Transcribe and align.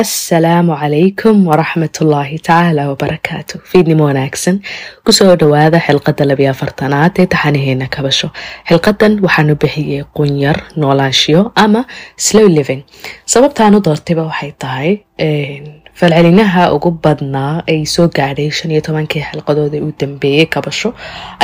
assalaamu 0.00 0.74
calaykum 0.80 1.36
waraxmatullaahi 1.50 2.38
tacaala 2.46 2.82
wabarakaatu 2.90 3.54
fiidnimo 3.70 4.04
wanaagsan 4.08 4.56
ku 5.06 5.12
soo 5.18 5.34
dhowaada 5.42 5.78
xilqadda 5.86 6.24
labiyo 6.30 6.50
afartanaad 6.54 7.14
ee 7.22 7.26
taxanaheena 7.34 7.86
kabasho. 7.96 8.28
Xilqadan 8.68 9.12
waxaanu 9.26 9.54
bixiyey 9.62 10.02
qunyar 10.18 10.56
noolaanshiyo 10.82 11.40
ama 11.64 11.80
slow 12.26 12.48
living. 12.56 12.82
Sababtaanu 13.34 13.78
doortayba 13.86 14.22
waxay 14.30 14.52
tahay 14.64 14.90
falcelinaha 15.98 16.62
ugu 16.76 16.90
badnaa 17.04 17.62
ay 17.72 17.84
soo 17.94 18.08
gaadhay 18.16 18.50
shan 18.58 18.70
iyo 18.74 18.80
tobankii 18.86 19.22
xilqadooda 19.28 19.78
u 19.86 19.92
dambeeyey 20.00 20.46
kabasho 20.54 20.90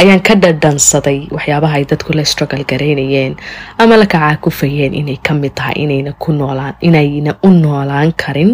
ayaan 0.01 0.23
ka 0.29 0.35
dhadhansaday 0.45 1.19
waxyaabaha 1.37 1.75
ay 1.81 1.85
dadku 1.93 2.13
la 2.19 2.25
struggle 2.33 2.65
garaynayeen 2.73 3.37
ama 3.79 3.97
la 4.03 4.07
kacaakufayeen 4.15 4.95
inay 5.01 5.17
ka 5.29 5.35
mid 5.43 5.55
tahay 5.61 5.77
inayna 5.85 6.13
ku 6.23 6.33
noolaan 6.41 6.75
inayna 6.89 7.33
u 7.47 7.51
noolaan 7.63 8.13
karin 8.25 8.53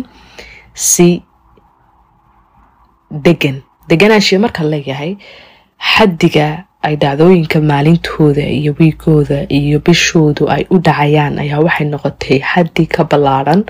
si 0.74 1.08
degan 3.26 3.62
deganaashiya 3.88 4.40
markaan 4.44 4.68
leeyahay 4.74 5.12
xaddiga 5.92 6.65
ay 6.86 6.94
dhacdooyinka 7.02 7.58
maalintooda 7.70 8.44
iyo 8.58 8.72
wiigooda 8.78 9.38
iyo 9.58 9.78
bishoodu 9.86 10.44
ay 10.54 10.62
u 10.74 10.78
dhacayaan 10.86 11.38
ayaa 11.44 11.60
waxay 11.66 11.86
noqotay 11.92 12.38
xaddi 12.50 12.84
ka 12.94 13.02
ballaadhan 13.10 13.60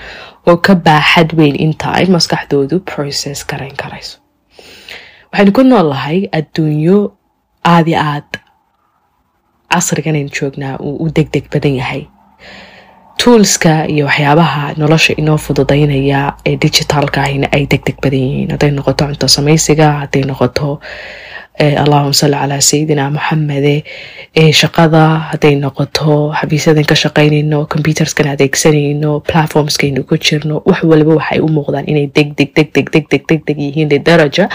oo 0.51 0.57
ka 0.67 0.75
baaxad 0.87 1.31
weyn 1.39 1.57
inta 1.67 1.89
ay 1.99 2.07
maskaxdoodu 2.17 2.77
process 2.91 3.39
garayn 3.51 3.77
karayso. 3.83 4.17
Waxaynu 5.33 5.53
ku 5.57 5.63
noolahay 5.71 6.19
adduunyo 6.39 6.99
aadi 7.75 7.95
aad 8.09 8.29
casriganaynu 9.73 10.31
joognaa 10.41 10.77
uu 10.87 10.97
u 11.05 11.09
deg 11.17 11.29
deg 11.35 11.45
badan 11.53 11.75
yahay. 11.81 12.03
Toolska 13.23 13.73
iyo 13.89 14.05
waxyaabaha 14.07 14.75
nolosha 14.81 15.13
inoo 15.21 15.37
fududaynaya 15.45 16.21
ee 16.49 16.57
digitaalka 16.63 17.23
ahina 17.23 17.49
ay 17.57 17.65
deg 17.73 17.83
deg 17.87 17.97
badan 18.03 18.21
yihiin. 18.27 18.51
Hadday 18.55 18.71
noqoto 18.77 19.05
cunto 19.09 19.29
samaysiga 19.37 19.89
hadday 20.01 20.23
noqoto 20.31 20.69
allahuma 21.59 22.13
salli 22.13 22.37
calaa 22.43 22.61
sayidina 22.61 23.05
moxamede 23.11 23.75
shaqada 24.61 25.03
hadday 25.31 25.55
noqoto 25.65 26.33
xabiisyadan 26.41 26.85
ka 26.91 26.95
shaqaynayno 27.03 27.59
computerskan 27.75 28.27
adeegsanayno 28.35 29.21
platformskaynu 29.29 30.05
ku 30.09 30.17
jirno 30.27 30.63
wax 30.69 30.83
waliba 30.91 31.15
waxay 31.21 31.41
u 31.41 31.49
muuqdaan 31.57 31.89
inay 31.93 32.07
degdeg 32.17 32.51
degdeg 32.57 32.87
degdeg 32.95 33.23
degdeg 33.31 33.57
yihiin 33.65 33.89
lidaraja 33.95 34.49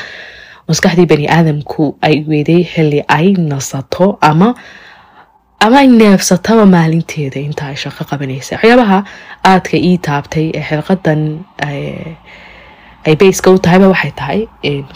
maskaxdii 0.69 1.07
bani 1.11 1.25
aadamku 1.38 1.95
ay 2.07 2.16
weeday 2.29 2.61
xilli 2.73 3.02
ay 3.17 3.33
nasato 3.49 4.17
ama 4.22 4.53
ama 5.66 5.77
ay 5.81 5.88
neefsataba 5.88 6.66
maalinteeda 6.66 7.39
inta 7.47 7.66
ay 7.69 7.75
shaqo 7.83 8.03
qabanaysa. 8.09 8.55
Waxyaabaha 8.55 8.99
aadka 9.52 9.77
ii 9.77 9.97
taabtay 10.07 10.45
ee 10.57 10.63
xilqadan 10.69 11.22
ay 13.05 13.16
bayska 13.21 13.52
u 13.52 13.57
tahayba 13.57 13.88
waxay 13.94 14.11
tahay 14.19 14.39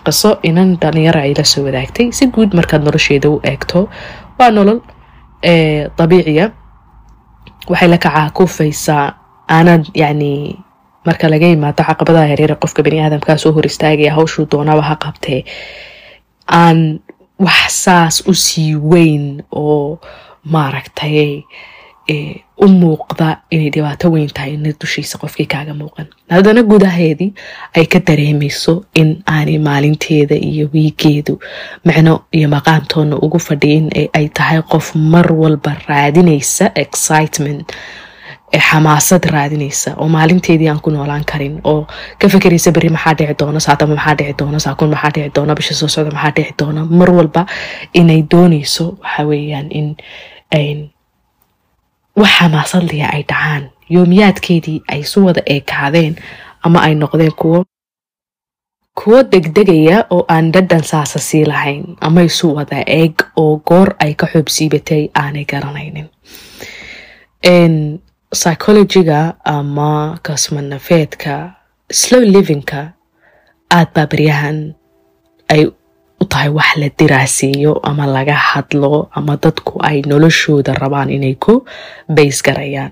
qiso 0.06 0.30
inan 0.50 0.78
dhalinyaro 0.82 1.20
ay 1.26 1.34
la 1.38 1.44
soo 1.44 1.64
wadaagtay. 1.68 2.12
Si 2.12 2.28
guud 2.28 2.54
markaad 2.54 2.84
nolosheeda 2.86 3.30
u 3.30 3.40
eegto 3.44 3.90
waa 4.40 4.52
nolol 4.52 4.80
dabiiciya. 5.98 6.52
Waxay 7.70 7.90
la 7.90 7.98
kacaakufaysaa 7.98 9.06
aanad 9.50 9.84
yacni 10.02 10.60
marka 11.06 11.30
laga 11.30 11.48
yimaado 11.48 11.84
caqabadaha 11.84 12.28
yareere 12.34 12.56
qofka 12.62 12.84
bani 12.84 13.00
aadamkaa 13.02 13.38
soo 13.38 13.52
hor 13.56 13.66
istaagaya 13.66 14.14
hawshuu 14.18 14.46
doonaba 14.52 14.82
ha 14.82 14.96
qabtee. 14.96 15.42
Aan 16.52 17.00
wax 17.40 17.74
saas 17.86 18.16
u 18.30 18.34
sii 18.34 18.76
weyn 18.76 19.44
oo 19.52 20.00
maaragtay 20.54 21.42
u 22.66 22.68
muuqda 22.82 23.28
inay 23.52 23.70
dhibaato 23.76 24.12
weyn 24.14 24.30
tahay 24.38 24.54
ina 24.54 24.72
dushiisa 24.82 25.18
qofkii 25.24 25.46
kaaga 25.54 25.74
muuqan 25.82 26.08
haddana 26.36 26.62
gudaheedii 26.72 27.32
ay 27.78 27.86
ka 27.86 28.00
dareemayso 28.08 28.74
in 29.02 29.10
aanay 29.36 29.58
maalinteeda 29.68 30.36
iyo 30.36 30.70
wiigeedu 30.74 31.40
micno 31.86 32.14
iyo 32.38 32.48
maqaantoona 32.56 33.16
ugu 33.26 33.40
fadhiyin 33.48 33.90
ay 34.14 34.28
tahay 34.30 34.62
qof 34.62 34.96
mar 34.96 35.28
walba 35.42 35.76
raadinaysa 35.88 36.72
excitement 36.76 37.68
xamaasad 38.70 39.24
raadinaysa 39.36 39.96
oo 39.98 40.08
maalinteedii 40.16 40.70
aan 40.70 40.80
ku 40.86 40.90
noolaan 40.92 41.26
karin 41.32 41.60
oo 41.64 41.88
ka 42.20 42.30
fekeraysa 42.30 42.72
beri 42.72 42.90
maxaa 42.90 43.14
dhici 43.20 43.36
doona 43.40 43.60
saatama 43.60 43.96
maxaa 43.96 44.16
dhici 44.20 44.34
doona 44.40 44.60
saakun 44.66 44.90
maxaa 44.94 45.12
dhici 45.16 45.32
doona 45.36 45.56
bisha 45.60 45.74
soo 45.80 45.88
socda 45.96 46.12
maxaa 46.18 46.32
dhici 46.38 46.54
doona 46.60 46.86
mar 47.00 47.10
walba 47.18 47.46
inay 47.94 48.22
doonayso 48.32 48.86
waxa 49.04 49.24
weeyaan 49.30 49.68
in 49.80 49.88
wax 52.16 52.32
xamaasadliya 52.40 53.08
ay 53.16 53.24
dhacaan. 53.30 53.64
Yoomiyaadkeedii 53.90 54.82
ay 54.92 55.00
isu 55.06 55.26
wada 55.26 55.42
eekaadeen 55.46 56.16
ama 56.66 56.80
ay 56.88 56.96
noqdeen 56.96 57.32
kuwo 57.42 57.60
kuwo 59.00 59.20
degdegaya 59.32 59.98
oo 60.10 60.26
aan 60.36 60.52
dhadhan 60.54 60.84
saasa 60.84 61.20
sii 61.20 61.46
lahayn 61.46 61.84
ama 62.02 62.22
isu 62.24 62.56
wada 62.56 62.80
eeg 62.88 63.14
oo 63.36 63.58
goor 63.68 63.90
ay 64.00 64.14
ka 64.20 64.26
xoobsiibatay 64.32 65.04
aanay 65.22 65.46
garanaynin. 65.46 66.08
Psychologiga 68.36 69.36
ama 69.46 70.18
kasmanafeedka 70.24 71.34
slow 71.92 72.22
livingka 72.34 72.82
aad 73.72 73.88
baa 73.96 74.08
baryahan 74.12 74.74
ay 75.54 75.62
tahay 76.30 76.50
wax 76.50 76.78
la 76.82 76.88
diraaseeyo 77.00 77.80
ama 77.84 78.06
laga 78.08 78.34
hadlo 78.34 79.10
ama 79.14 79.36
dadku 79.38 79.80
ay 79.84 80.02
noloshooda 80.08 80.74
rabaan 80.74 81.10
inay 81.12 81.36
ku 81.36 81.66
bays 82.10 82.42
garayaan. 82.44 82.92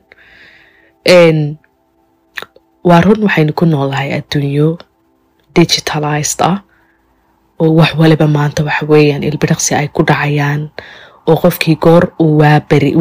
Waa 2.83 3.01
run 3.01 3.23
waxaynu 3.23 3.53
ku 3.55 3.65
noolahay 3.65 4.11
adduunyo 4.19 4.75
digitalized 5.55 6.41
ah 6.43 6.61
oo 7.59 7.71
wax 7.79 7.95
waliba 7.95 8.27
maanta 8.27 8.63
waxa 8.67 8.85
weeyaan 8.85 9.23
ilbidhaqsi 9.23 9.71
ay 9.75 9.87
ku 9.87 10.03
dhacayaan 10.03 10.67
oo 11.27 11.35
qofkii 11.39 11.75
goor 11.79 12.11
uu 12.19 12.37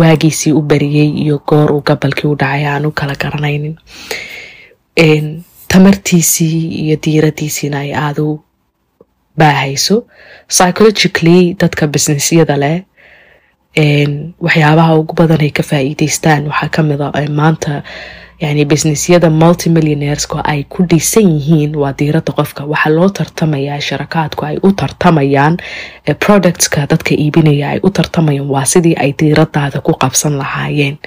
waagiisii 0.00 0.52
u 0.54 0.62
bariyey 0.62 1.10
iyo 1.26 1.42
goor 1.46 1.72
uu 1.74 1.82
gabalkii 1.82 2.30
u 2.30 2.36
dhacay 2.38 2.66
aan 2.66 2.86
kala 2.94 3.14
garanaynin. 3.18 3.74
Tamartiisii 5.68 6.86
iyo 6.86 6.96
diiradiisiina 7.02 7.78
ay 7.82 7.90
aada 7.94 8.22
u 8.22 8.40
baahayso 9.38 9.96
psychologically 10.48 11.54
dadka 11.60 11.86
businessyada 11.86 12.56
leh 12.64 12.78
waxyaabaha 14.46 14.92
ugu 15.00 15.14
badan 15.20 15.40
ay 15.46 15.50
ka 15.50 15.62
faa'iideystaan 15.62 16.46
waxaa 16.50 16.68
ka 16.74 16.82
mid 16.82 17.00
a 17.00 17.10
maanta 17.40 17.82
yani 18.42 18.64
businessyada 18.72 19.30
multimillionairesko 19.30 20.40
ay 20.44 20.64
ku 20.68 20.82
dhisan 20.90 21.28
yihiin 21.36 21.76
waa 21.76 21.92
diirada 21.98 22.32
qofka. 22.38 22.64
Waxaa 22.72 22.92
loo 22.96 23.08
tartamayaa 23.08 23.80
sharakaadku 23.80 24.44
ay 24.46 24.56
u 24.62 24.72
tartamayaan 24.72 25.56
productska 26.26 26.86
dadka 26.90 27.14
iibinaya 27.14 27.68
ay 27.70 27.80
u 27.82 27.90
tartamayaan 27.90 28.48
waa 28.50 28.64
sidii 28.64 28.96
ay 29.04 29.12
diiradaada 29.20 29.80
ku 29.80 29.92
qabsan 30.02 30.36
lahaayeen. 30.38 30.98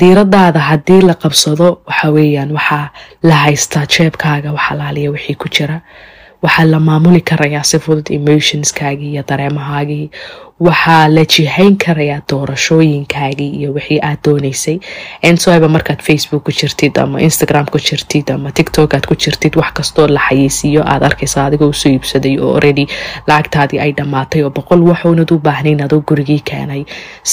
Diiradaada 0.00 0.60
haddii 0.60 1.00
la 1.08 1.14
qabsado 1.14 1.68
waxa 1.88 2.08
weeyaan 2.16 2.52
waxaa 2.52 2.92
la 3.22 3.34
haystaa 3.44 3.86
jeebkaaga 3.86 4.52
waxalaaliya 4.52 5.10
wixii 5.10 5.34
ku 5.34 5.48
jira 5.48 5.80
waxaa 6.42 6.64
la 6.72 6.80
maamuli 6.80 7.20
karayaa 7.30 7.62
si 7.70 7.78
fudud 7.78 8.06
emotionskaagii 8.18 9.10
iyo 9.14 9.22
dareemahaagii 9.28 10.10
waxaa 10.66 11.08
la 11.08 11.22
jihayn 11.34 11.76
karayaa 11.84 12.20
doorashooyinkaagii 12.30 13.50
iyo 13.58 13.70
wixii 13.76 13.98
aad 14.08 14.18
doonaysay 14.26 14.76
ensoaba 15.28 15.68
markaad 15.76 16.00
facebook 16.08 16.42
ku 16.46 16.52
jirtid 16.60 16.98
ama 17.02 17.20
instagram 17.28 17.66
ku 17.72 17.78
jirtid 17.88 18.30
ama 18.34 18.52
tiktok 18.58 18.94
aad 18.94 19.06
ku 19.10 19.14
jirtid 19.24 19.56
wax 19.60 19.72
kastoo 19.78 20.06
la 20.16 20.20
xayeysiiyo 20.28 20.82
aad 20.92 21.02
arkaysa 21.08 21.44
adigoo 21.46 21.68
u 21.74 21.78
soo 21.80 21.90
iibsaday 21.92 22.34
oo 22.44 22.52
already 22.56 22.86
lacagtaadii 23.26 23.80
ay 23.84 23.92
dhammaatay 23.98 24.42
oo 24.44 24.50
boqol 24.58 24.82
waxuunad 24.90 25.30
u 25.34 25.38
baahnayn 25.48 25.82
adoo 25.86 26.00
gurigii 26.08 26.40
keenay. 26.50 26.84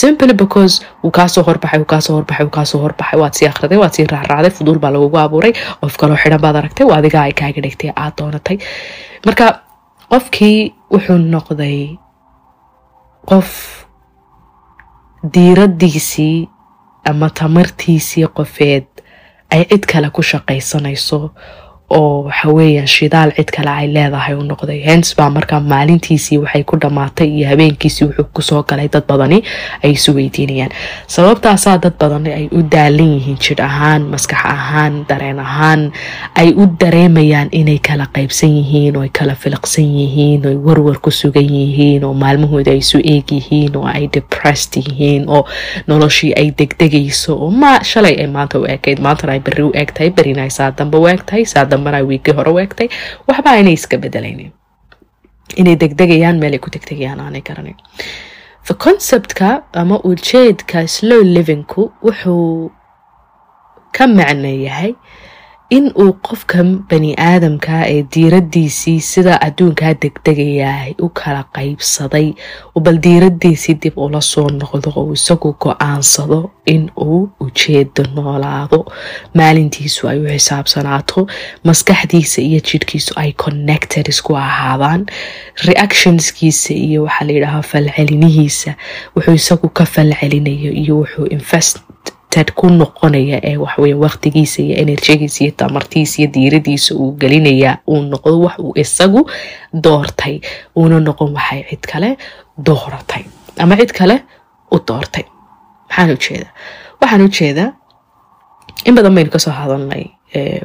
Simply 0.02 0.34
because 0.34 0.82
wuu 1.04 1.12
kaasoo 1.20 1.44
horbaxay 1.50 1.84
kaasoo 1.94 2.16
horbaxay 2.18 2.48
kaasoo 2.58 2.82
horbaxay 2.86 3.20
waad 3.22 3.34
sii 3.40 3.48
akhriday 3.52 3.78
waad 3.84 3.94
sii 3.94 4.08
raacraacday 4.16 4.52
fuduul 4.58 4.80
baa 4.84 4.92
lagugu 4.98 5.18
abuuray 5.28 5.54
qof 5.82 5.98
kaloo 6.02 6.18
xidhan 6.24 6.42
baad 6.42 6.56
aragtay 6.62 6.86
waa 6.92 6.98
adigaa 7.04 7.24
ay 7.30 7.34
kaaga 7.42 7.62
dhigtay 7.66 7.92
aad 7.96 8.14
doonatay. 8.18 8.58
Marka 9.26 9.46
qofkii 10.12 10.74
wuxuu 10.94 11.18
noqday 11.34 11.80
qof 13.30 13.50
diiradiisii 15.34 16.50
ama 17.10 17.30
tamartiisii 17.40 18.28
qofeed 18.38 18.88
ay 19.54 19.64
cid 19.70 19.84
kale 19.92 20.10
ku 20.16 20.22
shaqaysanayso 20.32 21.20
oo 21.90 22.24
waxa 22.30 22.50
weeyaan 22.54 22.88
shidaal 22.88 23.32
cid 23.38 23.50
kale 23.56 23.70
ay 23.72 23.88
leedahay 23.94 24.36
u 24.38 24.44
noqday. 24.46 24.80
Hens 24.86 25.16
baa 25.18 25.30
markaa 25.30 25.60
maalintiisii 25.60 26.38
waxay 26.44 26.64
ku 26.64 26.78
dhammaatay 26.82 27.28
iyo 27.28 27.48
habeenkiisii 27.50 28.06
wuxuu 28.06 28.26
ku 28.34 28.42
soo 28.42 28.64
galay 28.64 28.88
dad 28.94 29.04
badani 29.10 29.42
ay 29.84 29.92
isu 29.98 30.14
weydiinayaan. 30.18 30.70
Sababtaasaa 31.08 31.78
dad 31.82 31.94
badani 32.00 32.30
ay 32.34 32.46
u 32.52 32.62
daalan 32.72 33.10
yihiin 33.18 33.38
jidh 33.42 33.64
ahaan 33.64 34.02
maskax 34.12 34.46
ahaan 34.46 35.06
dareen 35.10 35.40
ahaan 35.40 35.92
ay 36.36 36.54
u 36.54 36.68
dareemayaan 36.80 37.50
inay 37.52 37.80
kala 37.88 38.06
qaybsan 38.16 38.50
yihiin 38.60 38.98
oo 38.98 39.02
ay 39.02 39.10
kala 39.10 39.34
filiqsan 39.36 39.90
yihiin 40.00 40.46
oo 40.46 40.52
ay 40.54 40.58
warwar 40.68 41.00
ku 41.02 41.12
sugan 41.12 41.50
yihiin 41.58 42.04
oo 42.06 42.14
maalmahooda 42.14 42.72
ay 42.72 42.78
isu 42.86 43.02
eeg 43.04 43.26
yihiin 43.32 43.74
oo 43.78 43.86
ay 43.90 44.06
depressed 44.14 44.78
yihiin 44.78 45.26
oo 45.28 45.42
noloshii 45.88 46.34
ay 46.38 46.52
degdegayso 46.58 47.34
oo 47.40 47.50
ma 47.52 47.82
shalay 47.84 48.16
ay 48.22 48.28
maanta 48.30 48.60
u 48.62 48.66
eekayd 48.70 49.00
maantana 49.02 49.34
ay 49.34 49.40
berri 49.42 49.64
u 49.64 49.72
eegtahay 49.74 50.10
berrina 50.14 50.46
ay 50.46 50.54
saa 50.54 50.70
dambe 50.72 50.98
u 51.02 51.08
eegtahay 51.10 51.46
saa 51.46 51.66
dambena 51.80 51.98
ay 52.04 52.06
wiigii 52.12 52.36
hore 52.40 52.52
u 52.56 52.60
eegtay 52.64 52.88
waxba 53.28 53.50
aynay 53.58 53.74
iska 53.80 53.98
bedelaynin 54.06 54.52
inay 55.62 55.76
degdegayaan 55.84 56.38
meel 56.44 56.54
ay 56.58 56.62
ku 56.66 56.70
degdegayaan 56.76 57.20
aanay 57.26 57.42
garanayn 57.50 57.78
the 58.68 58.74
conceptka 58.86 59.50
ama 59.82 59.98
ujeedka 60.10 60.86
slow 60.96 61.22
livingku 61.36 61.84
wuxuu 62.08 62.70
ka 63.98 64.06
macno 64.18 64.50
yahay 64.68 64.92
in 65.78 65.92
uu 66.02 66.14
qofka 66.28 66.64
bani 66.90 67.12
aadamka 67.30 67.76
ee 67.94 68.04
diiradiisii 68.14 69.00
sida 69.12 69.34
adduunkaa 69.48 69.94
degdegayahay 70.04 70.94
u 71.06 71.10
kala 71.20 71.44
qaybsaday 71.58 72.28
bal 72.86 72.98
diiradiisii 73.06 73.76
dib 73.84 73.98
ula 74.06 74.22
soo 74.22 74.48
noqdo 74.62 74.90
oo 75.02 75.14
isagu 75.18 75.50
go'aansado 75.64 76.40
in 76.74 76.84
uu 77.06 77.30
ujeedo 77.46 78.04
noolaado. 78.16 78.80
Maalintiisu 79.38 80.08
ay 80.12 80.20
u 80.24 80.28
xisaabsanaato 80.34 81.28
maskaxdiisa 81.68 82.42
iyo 82.42 82.60
jidhkiisu 82.70 83.14
ay 83.22 83.32
connected 83.44 84.08
isku 84.14 84.36
ahaadaan. 84.38 85.06
Reactionskiisa 85.68 86.74
iyo 86.74 87.04
waxaa 87.04 87.26
layidhaahaa 87.28 87.62
falcelinihiisa 87.72 88.72
wuxuu 89.16 89.34
isagu 89.42 89.70
ka 89.70 89.86
falcelinayo 89.86 90.72
iyo 90.82 90.94
wuxuu 91.02 91.26
invest 91.36 91.78
tad 92.34 92.52
ku 92.58 92.68
noqonaya 92.70 93.38
ee 93.50 93.58
waxwey 93.58 93.94
waqtigiisa 94.04 94.60
iyo 94.66 94.76
enerjigiisa 94.84 95.40
iyo 95.44 95.54
tamartiisa 95.62 96.16
iyo 96.22 96.28
diiradiisa 96.36 96.92
uu 96.96 97.12
gelinayaa 97.22 97.78
uu 97.92 98.02
noqdo 98.12 98.40
wax 98.46 98.56
uu 98.60 98.74
isagu 98.84 99.22
doortay. 99.84 100.36
Uuna 100.78 101.00
noqon 101.08 101.34
waxay 101.38 101.62
cid 101.70 101.84
kale 101.92 102.10
dooratay 102.66 103.24
ama 103.58 103.76
cid 103.80 103.92
kale 104.00 104.16
u 104.72 104.78
doortay. 104.88 105.26
Maxaan 105.90 106.12
u 106.14 106.18
jeedaa 106.26 106.52
waxaan 107.02 107.22
u 107.26 107.30
jeedaa 107.38 107.70
in 108.86 108.96
badan 108.96 109.16
baynu 109.16 109.32
ka 109.34 109.40
soo 109.40 109.52
hadalnay 109.60 110.06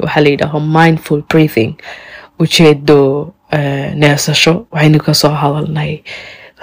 waxaa 0.04 0.22
la 0.24 0.28
yidhaaho 0.34 0.60
mindful 0.60 1.22
breathing 1.30 1.72
ujeedo 2.38 3.32
neesasho. 4.00 4.66
Waxaynu 4.72 4.98
ka 5.06 5.14
soo 5.14 5.32
hadalnay 5.42 6.02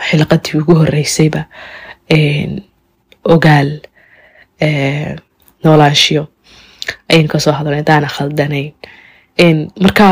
xilqadii 0.09 0.57
ugu 0.62 0.74
horeysayba 0.81 1.42
ogaal 3.33 3.69
noolaanshiyo 5.63 6.23
ayaynu 7.09 7.29
ka 7.35 7.39
soo 7.45 7.51
hadalnay 7.59 7.79
hadaana 7.83 8.07
khaldanayn 8.17 9.59
marka 9.85 10.09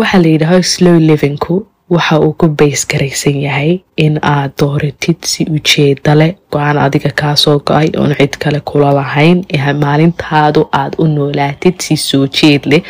waxaa 0.00 0.18
la 0.24 0.28
yidhaaho 0.34 0.62
slow 0.74 0.98
livingku 1.10 1.56
waxa 1.94 2.16
uu 2.26 2.32
ku 2.40 2.46
bays 2.60 2.82
garaysan 2.90 3.36
yahay 3.46 3.72
in 4.04 4.14
aad 4.30 4.52
dooratid 4.60 5.16
si 5.32 5.44
ujeeda 5.56 6.14
leh 6.20 6.30
go'aan 6.52 6.78
adiga 6.84 7.10
kaasoo 7.20 7.56
go'ay 7.68 7.88
oon 8.02 8.14
cid 8.20 8.36
kale 8.44 8.60
kula 8.70 8.90
lahayn 8.98 9.38
maalintaadu 9.84 10.62
aad 10.80 10.94
u 11.02 11.06
noolaatid 11.16 11.76
si 11.86 11.96
soo 12.08 12.24
jeed 12.38 12.66
leh 12.72 12.82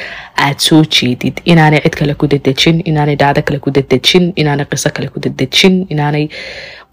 aad 0.47 0.59
soo 0.67 0.83
jeedid. 0.97 1.41
Inaanay 1.53 1.81
cid 1.85 1.95
kale 2.01 2.15
ku 2.21 2.27
dadejin 2.33 2.77
inaanay 2.91 3.17
dhacdo 3.23 3.43
kale 3.49 3.59
ku 3.65 3.71
dadejin 3.79 4.33
inaanay 4.43 4.67
qiso 4.73 4.91
kale 4.97 5.09
ku 5.15 5.21
dadejin 5.27 5.75
inaanay 5.95 6.27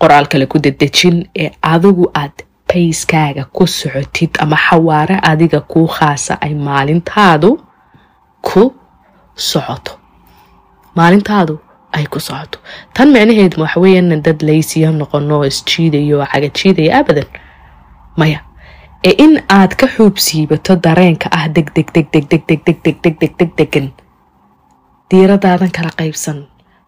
qoraal 0.02 0.26
kale 0.32 0.46
ku 0.52 0.58
dadejin 0.66 1.18
ee 1.44 1.50
adigu 1.74 2.10
aad 2.22 2.34
bayskaaga 2.72 3.44
ku 3.56 3.68
socotid 3.68 4.32
ama 4.44 4.56
xawaare 4.68 5.16
adiga 5.32 5.60
kuu 5.72 5.88
khaasa 5.98 6.34
ay 6.46 6.54
maalintaadu 6.68 7.50
ku 8.48 8.64
socoto 9.36 9.94
maalintaadu 10.96 11.56
ay 11.98 12.06
ku 12.14 12.20
socoto 12.28 12.58
tan 12.96 13.08
micnaheedu 13.16 13.62
waxaweeyaan 13.64 14.22
dad 14.28 14.40
laysiya 14.50 14.92
noqono 15.00 15.38
isjiidayo 15.52 16.16
oo 16.20 16.28
cagajiidaya 16.34 16.92
abadan 17.00 17.28
maya 18.20 18.40
ee 19.10 19.14
in 19.26 19.34
aad 19.58 19.72
ka 19.80 19.88
xuubsiibato 19.96 20.76
dareenka 20.86 21.28
ah 21.38 21.46
deg 21.56 21.68
deg 21.76 21.88
deg 21.96 22.08
deg 22.14 22.26
deg 22.32 22.44
deg 22.50 22.62
deg 22.68 22.78
deg 22.86 22.98
deg 23.04 23.16
deg 23.22 23.34
deg 23.40 23.52
degan 23.60 23.88
diiradaadan 25.10 25.72
kala 25.78 25.92
qaybsan 26.00 26.38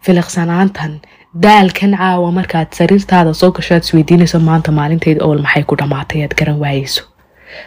filiqsanaantan 0.05 0.93
daalkan 1.33 1.91
caawa 1.97 2.31
markaad 2.31 2.73
sariirtaada 2.77 3.33
soo 3.33 3.51
gasho 3.51 3.73
aad 3.75 3.83
isweydiinayso 3.83 4.39
maanta 4.39 4.71
maalinteeda 4.71 5.25
owal 5.25 5.41
maxay 5.45 5.63
ku 5.63 5.75
dhammaatay 5.75 6.21
aad 6.23 6.33
garan 6.39 6.59
waayeyso. 6.63 7.03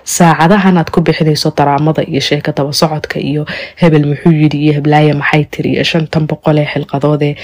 Saacadahan 0.04 0.78
aad 0.78 0.90
ku 0.94 1.00
bixinayso 1.00 1.50
daraamada 1.58 2.02
iyo 2.02 2.20
sheeka 2.20 2.52
daba 2.52 2.72
socodka 2.72 3.18
iyo 3.18 3.46
hebel 3.82 4.06
muxuu 4.10 4.32
yidhi 4.32 4.58
iyo 4.64 4.72
heblaaya 4.78 5.14
maxay 5.14 5.44
tiri 5.44 5.70
iyo 5.74 5.84
shantan 5.84 6.26
boqol 6.30 6.58
ee 6.58 6.68
xilqadoodee 6.74 7.34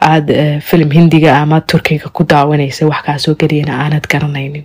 aad 0.00 0.26
filim 0.68 0.90
hindiga 0.90 1.36
ama 1.42 1.60
turkiga 1.60 2.08
ku 2.08 2.24
daawanaysay 2.24 2.88
wax 2.88 3.02
kaasoo 3.10 3.34
geliyana 3.34 3.74
aanad 3.82 4.06
garanaynin. 4.12 4.64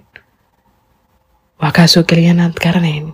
Wax 1.61 1.73
kaasoo 1.73 2.03
geliyana 2.03 2.43
aanad 2.43 2.59
garanaynin. 2.65 3.13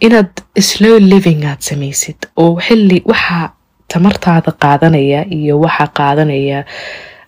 Inaad 0.00 0.32
slow 0.60 0.98
living 1.00 1.44
aad 1.48 1.60
samaysid 1.60 2.28
oo 2.36 2.60
xilli 2.60 3.02
waxaa 3.12 3.53
tamartaada 3.94 4.50
qaadanaya 4.62 5.20
iyo 5.38 5.54
waxaa 5.64 5.88
qaadanaya. 5.98 6.58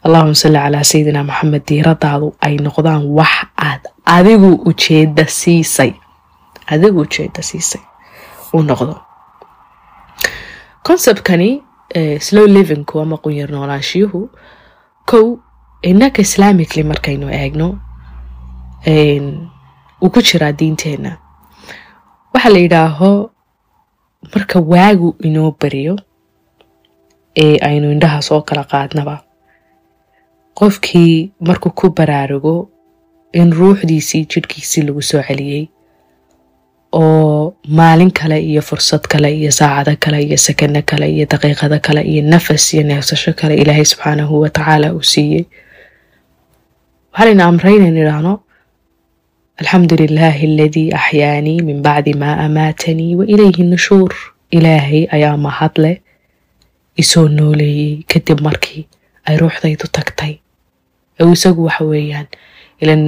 Allahuma 0.06 0.34
salli 0.42 0.58
calaa 0.64 0.84
sayidina 0.90 1.22
maxamed 1.30 1.62
diiradaadu 1.68 2.28
ay 2.46 2.54
noqdaan 2.66 3.02
wax 3.18 3.34
aad 3.68 3.82
adigu 4.16 4.50
ujeeda 4.70 5.24
siisay. 5.40 5.92
Adigu 6.72 7.00
ujeeda 7.06 7.42
siisay 7.48 7.82
uu 8.54 8.62
noqdo. 8.70 8.94
Conceptkani 10.86 11.50
slow 12.26 12.46
livingku 12.56 12.94
ama 13.02 13.16
qunyar 13.24 13.50
noolaanshiyuhu 13.54 14.20
kow 15.10 15.26
innaka 15.90 16.20
islamically 16.26 16.82
markaynu 16.90 17.26
eegno 17.40 17.68
uu 20.02 20.10
ku 20.14 20.20
jiraa 20.28 20.52
diinteenna 20.58 21.12
waxaa 22.34 22.52
la 22.54 22.58
yidhaaho 22.64 23.10
marka 24.34 24.58
waagu 24.72 25.08
inoo 25.26 25.50
bariyo 25.60 25.94
ee 27.44 27.56
aynu 27.68 27.86
indhaha 27.94 28.20
soo 28.28 28.40
kala 28.48 28.64
qaadnaba. 28.72 29.16
Qofkii 30.58 31.30
markuu 31.48 31.70
ku 31.78 31.86
baraarugo 31.98 32.54
in 33.40 33.52
ruuxdiisii 33.58 34.22
jidhkiisii 34.34 34.82
lagu 34.88 35.02
soo 35.10 35.22
celiyey 35.28 35.64
oo 36.92 37.54
maalin 37.78 38.10
kale 38.18 38.38
iyo 38.50 38.62
fursad 38.68 39.04
kale 39.12 39.28
iyo 39.38 39.50
saacado 39.58 39.92
kale 40.04 40.18
iyo 40.26 40.36
sakano 40.46 40.80
kale 40.90 41.06
iyo 41.14 41.26
daqiiqado 41.32 41.78
kale 41.86 42.00
iyo 42.12 42.22
nafas 42.32 42.64
iyo 42.74 42.82
neefsasho 42.90 43.32
kale 43.40 43.54
ilaahay 43.62 43.84
subxaanahu 43.92 44.40
watacaala 44.44 44.92
uu 44.94 45.02
siiyey 45.12 45.44
waxaalayna 47.12 47.44
amray 47.50 47.74
inaynu 47.76 48.00
idhaahno 48.04 48.32
alxamdu 49.60 49.94
lilaahi 50.02 50.46
aladii 50.52 50.88
axyaanii 51.00 51.58
min 51.68 51.78
bacdi 51.86 52.12
maa 52.22 52.36
amaatanii 52.46 53.14
wa 53.18 53.24
ilayhi 53.26 53.62
nushuur. 53.74 54.12
Ilaahay 54.56 55.06
ayaa 55.16 55.36
mahadleh 55.36 55.96
isoo 57.02 57.28
nooleeyey 57.28 58.02
kadib 58.12 58.40
markii 58.46 58.82
ay 59.28 59.36
ruuxdaydu 59.40 59.86
tagtay. 59.96 60.32
Isagu 61.32 61.64
waxa 61.68 61.84
weeyaan 61.84 62.26
ilan 62.82 63.02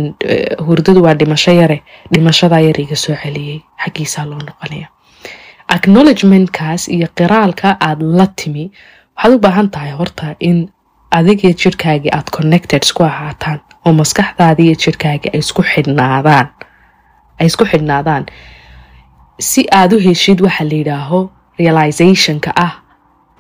hurdadu 0.67 1.03
waa 1.05 1.15
dhimasho 1.21 1.53
yare 1.61 1.83
dhimashadaa 2.13 2.61
yar 2.67 2.79
iga 2.81 2.97
soo 2.97 3.17
celiyey 3.23 3.59
xaggiisaa 3.85 4.25
loo 4.31 4.41
noqonaya. 4.49 4.89
Acknowledgementkaas 5.77 6.89
iyo 6.89 7.09
qiraalka 7.19 7.77
aad 7.89 8.01
la 8.03 8.27
timi 8.27 8.65
waxaad 9.17 9.35
u 9.35 9.39
baahan 9.39 9.69
tahay 9.71 9.93
horta 10.01 10.35
in 10.41 10.59
adigii 11.19 11.55
jirhkaagii 11.63 12.13
aad 12.19 12.29
connected 12.37 12.83
isku 12.87 13.03
ahaataan 13.05 13.61
oo 13.87 13.93
maskaxdaadii 14.01 14.67
iyo 14.69 14.77
jirhkaagii 14.85 15.31
ay 15.35 15.39
isku 15.45 15.63
xidhnaadaan. 15.73 16.47
Ay 17.41 17.47
isku 17.47 17.65
xidhnaadaan. 17.71 18.25
Si 19.49 19.67
aad 19.81 19.93
u 19.93 19.99
heshid 20.07 20.41
waxa 20.47 20.65
la 20.65 20.75
yidhaaho 20.81 21.21
realizationka 21.59 22.51
ah 22.67 22.75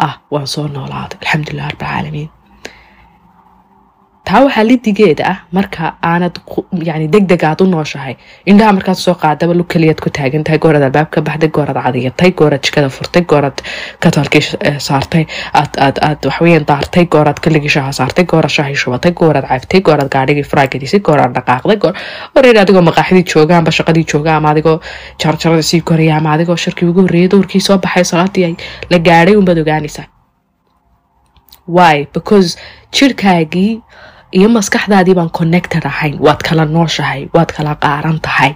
ah 0.06 0.14
waan 0.32 0.46
soo 0.54 0.66
noolaaday 0.76 1.18
alxamdulilah 1.22 1.68
rabbilcaalamiin 1.72 2.30
taa 4.28 4.40
waxaa 4.44 4.64
lidigeeda 4.68 5.24
ah 5.32 5.36
marka 5.56 5.84
aanad 6.10 6.34
yani 6.88 7.06
deg 7.14 7.24
deg 7.32 7.42
aad 7.48 7.60
u 7.62 7.66
nooshahay. 7.74 8.14
Indhaha 8.50 8.72
markaad 8.78 8.98
soo 9.02 9.14
qaadaba 9.22 9.54
lu 9.58 9.64
keliyaad 9.72 10.00
ku 10.04 10.10
taagan. 10.18 10.44
Tahay 10.46 10.58
gooraad 10.64 10.84
albaab 10.88 11.08
ka 11.14 11.20
baxday 11.28 11.50
gooraad 11.56 11.78
cadiyatay 11.84 12.30
gooraad 12.40 12.62
jikada 12.68 12.88
furtay 12.96 13.22
gooraad 13.32 13.62
katolkii 14.04 14.42
saartay. 14.88 15.24
Aad 15.60 16.26
waxweyan 16.30 16.64
daartay 16.70 17.06
gooraad 17.14 17.40
kaligii 17.46 17.72
saartay 18.00 18.24
gooraad 18.32 18.52
shahii 18.58 18.76
shubatay 18.82 19.12
gooraad 19.22 19.46
caabtay 19.52 19.80
gooraad 19.88 20.10
gaadhigii 20.16 20.46
furaa 20.50 20.66
gelisay 20.74 21.00
gooraad 21.08 21.32
dhaqaaqday 21.38 21.78
wareer 22.36 22.56
adigoo 22.64 22.84
maqaaxidii 22.90 23.24
jooga 23.34 23.56
amba 23.62 23.70
shaqadii 23.78 24.04
jooga 24.12 24.36
ama 24.36 24.50
adigoo 24.54 24.76
jarjarada 25.24 25.62
sii 25.70 25.80
koraya 25.90 26.16
ama 26.20 26.32
adigoo 26.36 26.56
shirkii 26.66 26.88
ugu 26.92 27.00
horreeyay 27.06 27.30
dowrkii 27.34 27.60
soo 27.70 27.78
baxay 27.86 28.04
salaadii 28.12 28.44
ay 28.48 28.54
la 28.90 28.98
gaadhay 29.08 29.36
unbaad 29.40 29.58
ogaanaysaa 29.64 30.06
why? 31.76 32.06
Because 32.14 32.56
jirkaagii 32.96 33.72
iyo 34.32 34.48
maskaxdaadii 34.48 35.14
baan 35.14 35.30
connected 35.30 35.84
ahayn. 35.86 36.18
Waad 36.20 36.40
kala 36.48 36.64
nooshahay 36.64 37.28
waad 37.34 37.50
kala 37.56 37.74
qaaran 37.84 38.20
tahay 38.20 38.52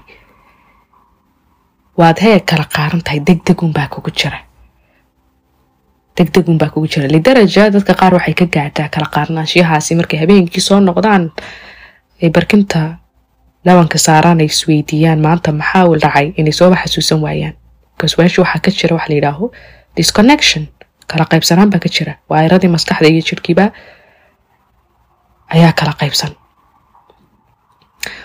waad 1.99 2.19
hee 2.25 2.41
kala 2.41 2.65
qaaran 2.77 3.03
tahay 3.05 3.21
degdegunbaa 3.29 3.89
kugu 3.89 4.11
jira. 4.11 4.39
Degdegunbaa 6.19 6.69
kugu 6.75 6.87
jira. 6.93 7.09
Lidaraja 7.09 7.71
dadka 7.75 7.95
qaar 8.01 8.13
waxay 8.15 8.35
ka 8.35 8.47
gaadhaa 8.55 8.89
kala 8.95 9.07
qaarnaanshiyahaasi. 9.15 9.95
Markay 9.95 10.19
habeenkii 10.21 10.61
soo 10.61 10.81
noqdaan 10.81 11.33
ay 12.23 12.31
barkinta 12.31 12.81
dhabanka 13.65 13.99
saaraan 13.99 14.41
ay 14.41 14.47
isweydiiyaan 14.53 15.21
maanta 15.21 15.53
maxaa 15.53 15.85
u 15.89 15.97
dhacay? 16.03 16.33
Inay 16.37 16.53
sooba 16.53 16.77
xasuusan 16.83 17.21
waayaan. 17.25 17.55
Bcause 17.97 18.17
waxaa 18.21 18.61
ka 18.65 18.71
jira 18.71 18.95
waxa 18.97 19.09
la 19.09 19.15
yidhaaho. 19.19 19.45
Disconnection 19.97 20.69
kala 21.11 21.25
qaybsanaan 21.33 21.71
baa 21.73 21.79
ka 21.85 21.89
jira. 21.89 22.13
Waayaradii 22.31 22.69
maskaxda 22.69 23.09
iyo 23.09 23.23
jirkiiba 23.29 23.73
ayaa 25.55 25.73
kala 25.79 25.93
qaybsan. 26.01 26.33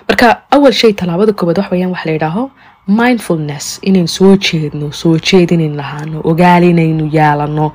Marka 0.07 0.27
awal 0.55 0.73
shay 0.79 0.93
tallaabada 0.99 1.33
koobaad 1.37 1.57
wax 1.61 1.69
weyaan 1.71 1.93
la 2.05 2.11
yidhaaho 2.15 2.43
mindfulness 2.99 3.65
inaynu 3.87 4.07
soo 4.17 4.33
jeedno 4.45 4.87
soo 5.01 5.15
jeed 5.27 5.49
inaynu 5.55 5.75
lahaano 5.81 6.17
ogaal 6.29 6.63
inaynu 6.63 7.05
yeelano 7.17 7.65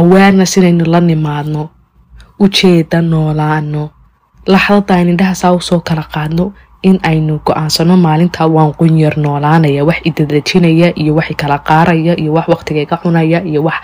awareness 0.00 0.56
inaynu 0.56 0.84
la 0.92 1.00
nimaadno 1.00 1.62
ujeeda 2.44 3.00
noolaano 3.02 3.82
laxdada 4.46 4.94
aynu 4.94 5.10
indhahaasaa 5.14 5.52
u 5.52 5.60
soo 5.60 5.80
kala 5.80 6.04
qaadno 6.14 6.52
in 6.88 6.96
aynu 7.10 7.40
go'aansano 7.46 7.96
maalintaa 7.96 8.46
waan 8.56 8.72
qunyar 8.78 9.14
noolaanaya 9.24 9.84
wax 9.88 9.98
idadajinaya 10.08 10.88
iyo 11.02 11.14
wax 11.18 11.28
kala 11.40 11.58
qaaraya 11.68 12.14
iyo 12.22 12.32
wax 12.36 12.46
waqtigayga 12.52 12.96
cunaya 13.02 13.38
iyo 13.50 13.60
wax 13.64 13.74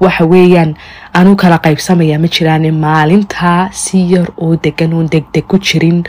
waxa 0.00 0.24
weeyaan 0.32 0.74
anu 1.18 1.36
kala 1.36 1.58
qaybsamaya 1.64 2.18
ma 2.22 2.28
jiraane 2.34 2.70
maalintaa 2.84 3.68
si 3.82 3.98
yar 4.12 4.28
oo 4.44 4.56
degan 4.64 4.92
oon 4.94 5.08
degdeg 5.12 5.44
ku 5.50 5.58
jirin 5.58 6.04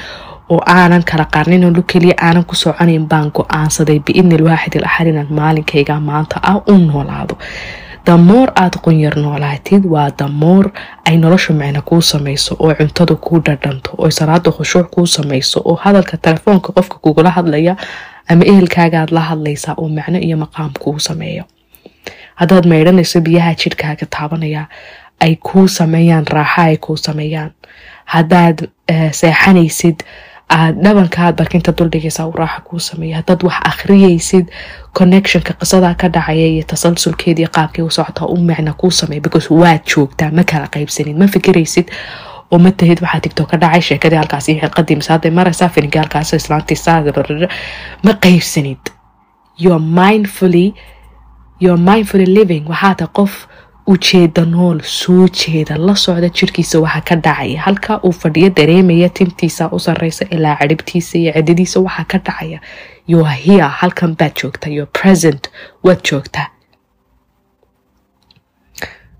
oo 0.49 0.59
aanan 0.77 1.03
kala 1.09 1.25
qaarnin 1.33 1.65
oo 1.65 1.71
lu 1.77 1.83
keliya 1.91 2.15
aanan 2.27 2.45
ku 2.49 2.55
soconayn 2.55 3.05
baan 3.11 3.31
go'aansaday 3.35 3.99
biidni 4.05 4.35
alwaaxid 4.39 4.75
il 4.75 4.85
axad 4.89 5.07
inaan 5.07 5.27
maalinkayga 5.39 5.99
maanta 5.99 6.39
ah 6.43 6.57
u 6.71 6.77
noolaado. 6.77 7.35
Damoor 8.05 8.49
aada 8.55 8.77
qunyar 8.85 9.15
noolaatid 9.23 9.83
waa 9.93 10.09
damoor 10.19 10.65
ay 11.05 11.17
nolosha 11.17 11.53
micno 11.53 11.81
kuu 11.89 12.01
samayso 12.01 12.55
oo 12.59 12.73
cuntada 12.79 13.15
kuu 13.15 13.39
dhadhanto 13.45 13.91
oo 13.97 14.09
salaada 14.09 14.51
khushuuc 14.51 14.87
kuu 14.93 15.05
samayso 15.05 15.61
oo 15.65 15.75
hadalka 15.83 16.17
telefoonka 16.17 16.73
qofka 16.75 16.97
kugula 17.03 17.29
hadlaya 17.37 17.75
ama 18.29 18.43
ehelkaaga 18.51 18.97
aad 19.01 19.11
la 19.17 19.21
hadlaysaa 19.29 19.73
oo 19.77 19.87
macno 19.97 20.17
iyo 20.27 20.37
maqaam 20.43 20.71
kuu 20.83 20.99
sameeyo 20.99 21.43
haddaad 22.41 22.65
maydhanayso 22.73 23.21
biyaha 23.27 23.53
jidhkaaga 23.63 24.05
taabanaya 24.17 24.63
ay 25.25 25.35
kuu 25.47 25.67
sameeyaan 25.67 26.25
raaxa 26.37 26.61
ay 26.69 26.77
kuu 26.77 26.97
sameeyaan. 26.97 27.51
Haddaad 28.13 28.57
seexanaysid 29.19 29.99
aad 30.55 30.75
dhabankaad 30.85 31.35
barkinta 31.39 31.71
duldhigaysaa 31.79 32.25
uu 32.27 32.33
raaxa 32.39 32.61
kuu 32.69 32.79
sameeya 32.79 33.15
haddaad 33.19 33.43
wax 33.47 33.59
akhriyaysid 33.71 34.45
connectionka 34.99 35.53
qisada 35.61 35.93
ka 36.01 36.07
dhacaya 36.15 36.47
iyo 36.53 36.63
tasalsulkeedii 36.73 37.47
qaabkii 37.57 37.85
u 37.85 37.89
socotaa 37.97 38.27
u 38.33 38.37
micna 38.49 38.73
kuu 38.81 38.91
sameeya 38.91 39.21
because 39.27 39.47
waad 39.61 39.81
joogtaa 39.95 40.31
ma 40.39 40.43
kala 40.51 40.67
qaybsanin 40.75 41.17
ma 41.21 41.27
fikiraysid 41.35 41.87
oo 42.51 42.59
ma 42.59 42.71
tahid 42.71 42.99
waxaa 43.05 43.19
tigto 43.27 43.45
ka 43.51 43.57
dhacay 43.63 43.81
sheekadii 43.89 44.17
halkaasi 44.21 44.59
xilqadii 44.61 44.95
masaaday 45.01 45.31
maraysaa 45.39 45.69
filinki 45.69 45.97
halkaas 45.97 46.49
ma 48.03 48.13
qaybsanid. 48.25 48.83
Your 49.59 49.79
mindfully 49.79 50.73
your 51.65 51.77
mindfully 51.87 52.25
living 52.37 52.63
waxaa 52.71 52.95
tahay 52.99 53.13
qof 53.19 53.33
ujeeda 53.93 54.43
nool 54.53 54.77
soo 54.99 55.25
jeeda 55.39 55.77
la 55.87 55.95
socda 56.03 56.29
jirkiisa 56.37 56.79
waxaa 56.85 57.01
ka 57.09 57.15
dhacaya 57.25 57.61
halka 57.65 57.99
uu 58.05 58.11
fadhiyo 58.21 58.49
dareemaya 58.59 59.09
tintiisa 59.17 59.69
u 59.75 59.79
sareysa 59.85 60.25
ilaa 60.35 60.55
ciribtiisa 60.61 61.17
iyo 61.17 61.31
cidadiisa 61.37 61.79
waxaa 61.87 62.05
ka 62.11 62.17
dhacaya 62.27 62.59
yo 63.11 63.23
hia 63.43 63.67
halkan 63.79 64.15
baad 64.19 64.33
joogtaa 64.41 64.69
yo 64.79 64.85
present. 64.85 65.43
Waad 65.85 65.99
joogtaa 66.11 66.47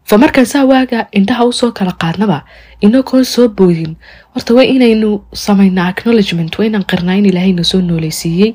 fa 0.09 0.17
markaan 0.17 0.45
saa 0.53 0.65
waaga 0.65 0.99
indhaha 1.19 1.45
u 1.49 1.53
soo 1.59 1.71
kala 1.77 1.91
qaadnaba 2.01 2.39
inagoon 2.85 3.25
soo 3.25 3.47
boodin 3.57 3.93
horta 4.35 4.53
waa 4.57 4.63
inaynu 4.75 5.09
samayna 5.45 5.81
acknowledgement 5.91 6.53
waa 6.59 6.65
inaan 6.69 6.85
qirnaa 6.91 7.17
in 7.19 7.25
ilaahayna 7.31 7.63
soo 7.71 7.81
nooleysiiyey 7.89 8.51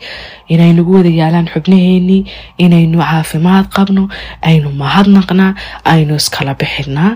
inaynugu 0.55 0.93
wada 0.99 1.11
yaalaan 1.21 1.49
xubnaheenii 1.55 2.23
inaynu 2.65 2.99
caafimaad 3.09 3.67
qabno 3.77 4.05
aynu 4.51 4.69
mahadnaqnaa 4.83 5.53
aynu 5.95 6.15
iskala 6.23 6.55
bixinaa 6.61 7.11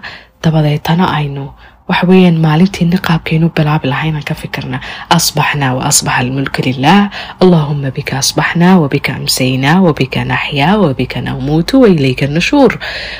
dabadeetana 0.44 1.04
aynu 1.18 1.44
waxweeyaan 1.90 2.38
maalintiini 2.46 2.98
qaabkaynu 3.08 3.48
bilaabi 3.56 3.88
lahaa 3.92 4.08
inaan 4.10 4.24
ka 4.30 4.34
fikirnaa 4.42 4.80
asbaxnaa 5.16 5.72
wa 5.78 5.82
asbaxa 5.90 6.18
almulku 6.24 6.62
lilah 6.66 7.10
allahuma 7.44 7.90
bika 7.96 8.18
asbaxnaa 8.22 8.74
wabika 8.82 9.10
amsaynaa 9.20 9.80
wabika 9.86 10.24
naxyaa 10.32 10.76
wabika 10.84 11.20
namuutu 11.28 11.80
wailayka 11.82 12.26
nashuur 12.36 12.78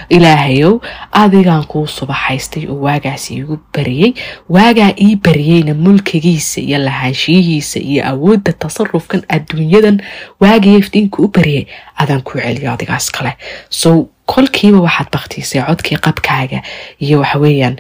ilaahayow 0.08 0.74
adigaan 1.22 1.64
kuu 1.72 1.86
subaxaystay 1.86 2.66
oo 2.70 2.78
waagaas 2.86 3.30
iigu 3.30 3.58
bariyey 3.74 4.12
waagaa 4.48 4.92
ii 5.06 5.16
bariyeyna 5.16 5.74
mulkigiisa 5.74 6.60
iyo 6.60 6.78
lahaanshiyihiisa 6.86 7.80
iyo 7.80 8.06
awoodda 8.12 8.52
tasarufkan 8.52 9.22
adduunyadan 9.28 10.00
waagii 10.40 10.76
iftiinku 10.82 11.22
u 11.24 11.28
bariyey 11.28 11.66
adaan 11.96 12.22
kuu 12.22 12.38
celiyo 12.40 12.72
adigaas 12.72 13.10
kale. 13.12 13.32
So 13.68 14.08
kolkiiba 14.32 14.78
waxaad 14.86 15.08
baktiisay 15.14 15.62
codkii 15.68 15.98
qabkaaga 16.06 16.58
iyo 17.04 17.16
waxaweeyaan 17.22 17.76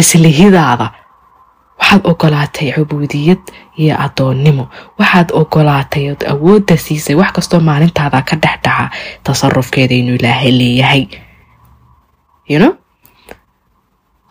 islihidaada. 0.00 0.86
Waxaad 1.80 2.02
ogolaatay 2.10 2.68
cubuudiyad 2.76 3.42
iyo 3.82 3.94
adoonnimo. 4.04 4.64
Waxaad 4.98 5.28
ogolaatay 5.40 6.04
ood 6.12 6.22
awoodda 6.32 6.76
siisay 6.76 7.16
wax 7.20 7.32
kastoo 7.36 7.60
maalintaada 7.60 8.22
ka 8.28 8.36
dhex 8.42 8.58
dhaca 8.64 8.90
tasarufkeeda 9.24 9.94
inuu 9.94 10.14
ilaahay 10.20 10.52
leeyahay. 10.60 11.02
Yuno 12.52 12.68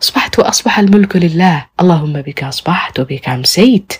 asbaxtu 0.00 0.42
asbaxa 0.52 0.80
almulku 0.80 1.18
lilah 1.18 1.66
allahuma 1.80 2.22
bika 2.22 2.46
asbaxt 2.48 2.98
wabika 2.98 3.32
amsayt. 3.32 3.90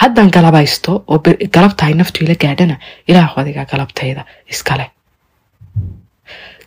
Haddaan 0.00 0.30
galabaysto 0.30 1.04
oo 1.08 1.18
galabtahay 1.54 1.94
naftu 1.94 2.24
ila 2.24 2.34
gaadhana 2.42 2.76
ilaahu 3.08 3.40
adiga 3.40 3.64
galabtayda 3.72 4.24
iskale 4.52 4.86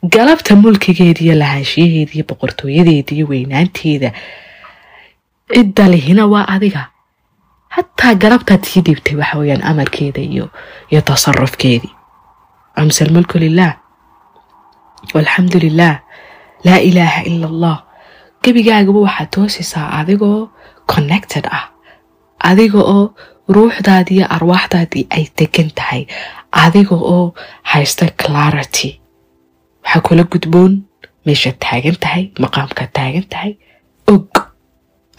galabta 0.03 0.55
mulkigeeda 0.55 1.21
iyo 1.23 1.35
lahaanshiyaheeda 1.41 2.11
iyo 2.15 2.25
boqortooyadeeda 2.29 3.11
iyo 3.15 3.25
weynaanteeda 3.31 4.09
cidda 5.53 5.85
lihina 5.93 6.25
waa 6.27 6.47
adiga. 6.55 6.89
Hataa 7.69 8.13
galabtaad 8.15 8.63
sii 8.65 8.81
dhiibtay 8.85 9.15
waxa 9.15 9.37
weyaan 9.39 9.63
amarkeeda 9.63 10.21
iyo 10.21 10.49
iyo 10.91 11.01
tasarufkeedii 11.01 11.91
amse 12.75 13.03
almulku 13.05 13.37
lilah 13.37 13.73
walxamdu 15.13 15.59
lilah 15.59 15.99
laa 16.65 16.79
ilaaha 16.79 17.21
ila 17.23 17.47
allah 17.47 17.77
gebigaagaba 18.43 18.99
waxaad 18.99 19.29
toosisaa 19.29 19.87
adigoo 19.99 20.49
connected 20.87 21.45
ah. 21.51 21.65
Adiga 22.39 22.79
oo 22.79 23.15
ruuxdaadii 23.49 24.15
iyo 24.17 24.25
arwaaxdaadii 24.35 25.07
ay 25.09 25.25
degan 25.37 25.69
tahay. 25.75 26.05
Adiga 26.51 26.95
oo 26.95 27.33
haysta 27.63 28.05
clarity 28.21 28.99
waxaa 29.85 30.01
kula 30.07 30.23
gudboon 30.31 30.73
meeshaad 31.25 31.57
taagan 31.65 31.97
tahay 32.03 32.23
maqaamkaad 32.43 32.91
taagan 32.99 33.25
tahay 33.33 33.53
og 34.13 34.29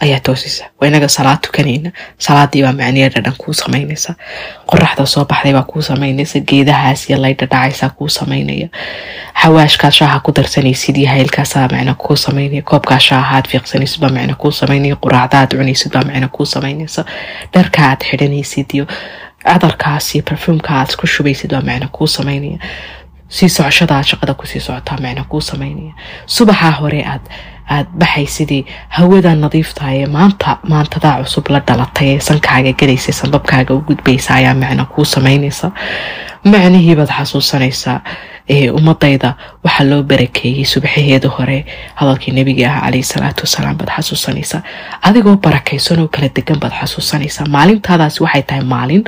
ayaa 0.05 0.19
toosisa 0.27 0.65
waa 0.81 0.87
inaga 0.87 1.07
salaad 1.17 1.39
tukanayna 1.45 1.91
salaadii 2.25 2.63
baa 2.65 2.73
macniya 2.79 3.09
dhadhan 3.13 3.35
kuu 3.43 3.53
samaynaysa 3.61 4.13
qoraxda 4.71 5.05
soo 5.13 5.25
baxday 5.31 5.53
baa 5.57 5.63
kuu 5.71 5.81
samaynaysa 5.89 6.39
geedahaas 6.49 7.09
iyo 7.09 7.17
laydha 7.21 7.45
dhacaysaa 7.53 7.89
kuu 7.97 8.09
samaynaya 8.17 8.67
xawaashkaad 9.41 9.93
shaaha 9.99 10.19
ku 10.25 10.31
darsanaysid 10.39 10.95
iyo 10.97 11.09
haylkaasaa 11.13 11.67
macna 11.73 11.93
kuu 12.03 12.15
samaynaya 12.25 12.61
koobkaa 12.71 12.99
shaahaad 13.09 13.45
fiiqsanaysid 13.53 13.99
baa 14.03 14.09
macna 14.17 14.35
kuu 14.43 14.51
samaynaya 14.59 14.95
quraacdaad 15.05 15.49
cunaysid 15.57 15.91
baa 15.95 16.05
macna 16.11 16.27
kuu 16.37 16.45
samaynaysa 16.55 17.05
dharka 17.53 17.79
aad 17.89 18.01
xidhanaysid 18.09 18.69
iyo 18.77 18.85
cadarkaas 19.47 20.15
iyo 20.15 20.23
barfuumka 20.29 20.69
aad 20.79 20.95
ku 21.01 21.07
shubaysid 21.15 21.51
baa 21.57 21.61
macna 21.71 21.87
kuu 21.97 22.07
samaynaya 22.17 22.59
sii 23.35 23.49
socoshada 23.49 23.95
aad 23.97 24.05
shaqada 24.11 24.33
ku 24.39 24.45
sii 24.51 24.59
socotaa 24.67 24.97
macna 25.03 25.23
kuu 25.31 25.41
samaynaya 25.41 25.93
subaxaa 26.25 26.71
hore 26.79 27.01
aad 27.13 27.23
aad 27.75 27.87
baxaysidii 28.01 28.63
hawada 28.97 29.35
nadiiftahaye 29.43 30.05
maanta 30.17 30.57
maantadaa 30.73 31.15
cusub 31.23 31.49
la 31.55 31.59
dhalatay 31.67 32.07
ee 32.13 32.19
sankaaga 32.29 32.71
gelaysay 32.79 33.13
sanbabkaaga 33.21 33.73
u 33.73 33.81
gudbaysa 33.89 34.33
ayaa 34.39 34.53
micno 34.63 34.85
kuu 34.93 35.05
samaynaysa. 35.15 35.71
Micnihiibaad 36.43 37.09
xasuusanaysaa 37.17 37.99
ummadayda 38.77 39.29
waxaa 39.65 39.85
loo 39.89 40.03
barakeeyey 40.11 40.65
subaxaheeda 40.73 41.29
hore 41.37 41.57
hadalkii 41.99 42.33
nebiga 42.37 42.67
ah 42.73 42.79
calayhi 42.83 43.03
salaatu 43.13 43.41
wasalaam 43.45 43.77
baad 43.79 43.89
xasuusanaysaa 43.95 44.61
adigoo 45.09 45.35
barakaysan 45.47 45.99
oo 46.03 46.07
kala 46.15 46.29
degan 46.37 46.59
baad 46.63 46.73
xasuusanaysaa 46.81 47.45
maalintaadaasi 47.57 48.23
waxay 48.25 48.43
tahay 48.51 48.63
maalin 48.75 49.03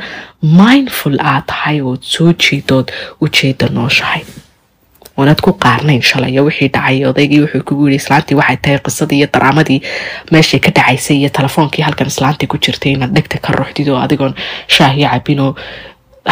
mindful 0.60 1.16
aad 1.32 1.44
tahay 1.52 1.80
ood 1.92 2.02
soo 2.14 2.32
jeedood 2.44 2.88
ujeeda 3.26 3.66
nooshahay 3.78 4.22
oonad 5.20 5.40
ku 5.46 5.52
qaarnayn 5.64 6.02
shalayo 6.10 6.42
wixii 6.48 6.68
dhacay 6.76 6.98
odaygii 7.10 7.40
wuxuu 7.44 7.62
kugu 7.68 7.84
yiri 7.88 7.98
islaantii 8.02 8.36
waxay 8.40 8.58
tahay 8.64 8.78
qisadii 8.88 9.18
iyo 9.20 9.28
daraamadii 9.34 9.78
meeshay 10.32 10.60
ka 10.66 10.70
dhacaysay 10.78 11.16
iyo 11.22 11.30
telefoonkii 11.38 11.84
halkan 11.86 12.08
islaantii 12.12 12.48
ku 12.52 12.56
jirtay 12.66 12.92
inaad 12.96 13.12
dhegta 13.16 13.38
ka 13.46 13.50
ruuxdid 13.58 13.88
oo 13.92 13.98
adigoon 14.06 14.34
shaahiyo 14.76 15.08
cabinoo 15.14 15.50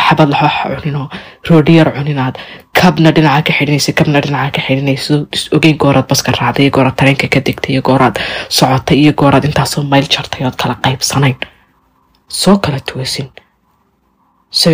xabad 0.07 0.29
laxoox 0.33 0.81
cuninoo 0.83 1.07
roodhiyar 1.51 1.89
cuninaad 1.97 2.35
kabna 2.81 3.11
dhinaca 3.17 3.43
ka 3.49 3.53
xidhinaysa 3.59 3.93
kabna 4.01 4.19
dhinaca 4.25 4.51
ka 4.57 4.61
xidhinayso 4.67 5.15
ogeyn 5.57 5.77
gooraad 5.83 6.07
baska 6.11 6.31
raacday 6.41 6.65
iyo 6.67 6.73
gooraad 6.77 6.97
tareenka 7.01 7.27
ka 7.35 7.41
degtay 7.47 7.73
iyo 7.75 7.83
gooraad 7.89 8.17
socotay 8.59 8.99
iyo 9.05 9.13
gooraad 9.21 9.45
intaasoo 9.51 9.83
mayl 9.93 10.07
jartay 10.15 10.43
ood 10.49 10.57
kala 10.63 10.75
qaybsanayn 10.85 11.37
soo 12.43 12.57
kala 12.65 12.79
so 14.61 14.71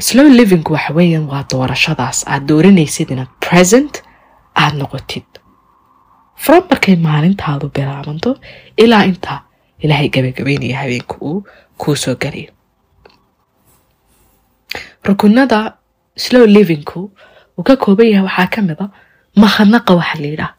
slow 0.00 0.28
living 0.28 0.64
waxa 0.74 0.92
weeyaan 0.94 1.26
waa 1.32 1.44
doorashadaas. 1.52 2.24
Aad 2.26 2.42
dooranaysid 2.50 3.10
inaad 3.14 3.32
present 3.46 4.02
aada 4.54 4.76
noqotid. 4.82 5.24
From 6.44 6.62
markay 6.70 6.96
maalintaadu 7.08 7.66
bilaabanto 7.76 8.30
ilaa 8.84 9.04
intaa 9.10 9.38
ilaahay 9.84 10.08
gabagabeynaya 10.14 10.76
habeenka 10.82 11.16
uu 11.20 11.44
kuu 11.78 11.96
soo 11.96 12.14
galayo 12.22 12.50
rukunada 15.06 15.58
slow 16.16 16.44
livingku 16.56 17.00
uu 17.58 17.62
ka 17.68 17.76
kooban 17.76 18.06
yahay 18.12 18.24
waxaa 18.28 18.46
ka 18.54 18.60
mid 18.68 18.80
a 18.84 18.86
mahadnaqa 19.42 19.92
waxa 20.00 20.16
la 20.22 20.28
yidhaah 20.32 20.52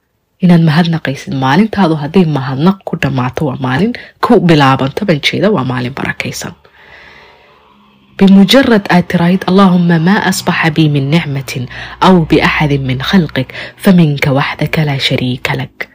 inaad 0.44 0.63
mahadnaqaysid 0.70 1.34
maalintaadu 1.46 1.96
hadday 2.03 2.25
mahadnaq 2.38 2.77
ku 2.88 2.94
dhammaato 3.03 3.41
waa 3.50 3.60
maalin 3.67 3.94
ku 4.25 4.39
bilaabanto 4.50 5.06
ban 5.10 5.20
jeeda 5.27 5.48
waa 5.56 5.65
maalin 5.72 5.94
barakaysan 6.00 6.53
بمجرد 8.21 8.83
أتريد 8.91 9.45
اللهم 9.49 9.88
ما 10.05 10.12
أصبح 10.12 10.69
بي 10.69 10.88
من 10.88 11.11
نعمة 11.11 11.67
أو 12.02 12.25
بأحد 12.25 12.73
من 12.73 13.02
خلقك 13.02 13.52
فمنك 13.76 14.26
وحدك 14.26 14.79
لا 14.79 14.99
شريك 14.99 15.50
لك 15.50 15.88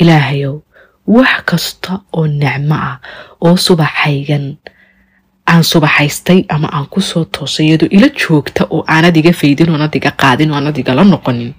إلهيو 0.00 0.62
wax 1.08 1.34
kasta 1.46 2.00
oo 2.12 2.26
nicmo 2.26 2.74
ah 2.74 2.98
oo 3.46 3.54
subaxaygan 3.66 4.44
aan 5.50 5.62
subaxaystay 5.72 6.40
ama 6.54 6.66
aan 6.76 6.86
ku 6.92 7.00
soo 7.00 7.24
toosay 7.34 7.66
iyadoo 7.70 7.88
ila 7.96 8.08
joogta 8.22 8.62
oo 8.74 8.82
aanad 8.94 9.16
iga 9.20 9.32
faydin 9.40 9.70
oonad 9.70 9.94
iga 9.98 10.10
qaadin 10.22 10.50
oonad 10.50 10.76
igala 10.82 11.04
noqonin 11.12 11.52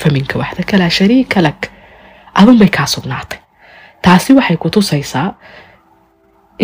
faminka 0.00 0.38
waxdaka 0.42 0.74
laa 0.80 0.92
shariika 0.98 1.38
lak 1.46 1.60
adun 2.40 2.56
bay 2.60 2.70
kaa 2.76 2.86
sugnaatay 2.94 3.40
taasi 4.04 4.30
waxay 4.38 4.56
ku 4.62 4.68
tusaysaa 4.74 5.28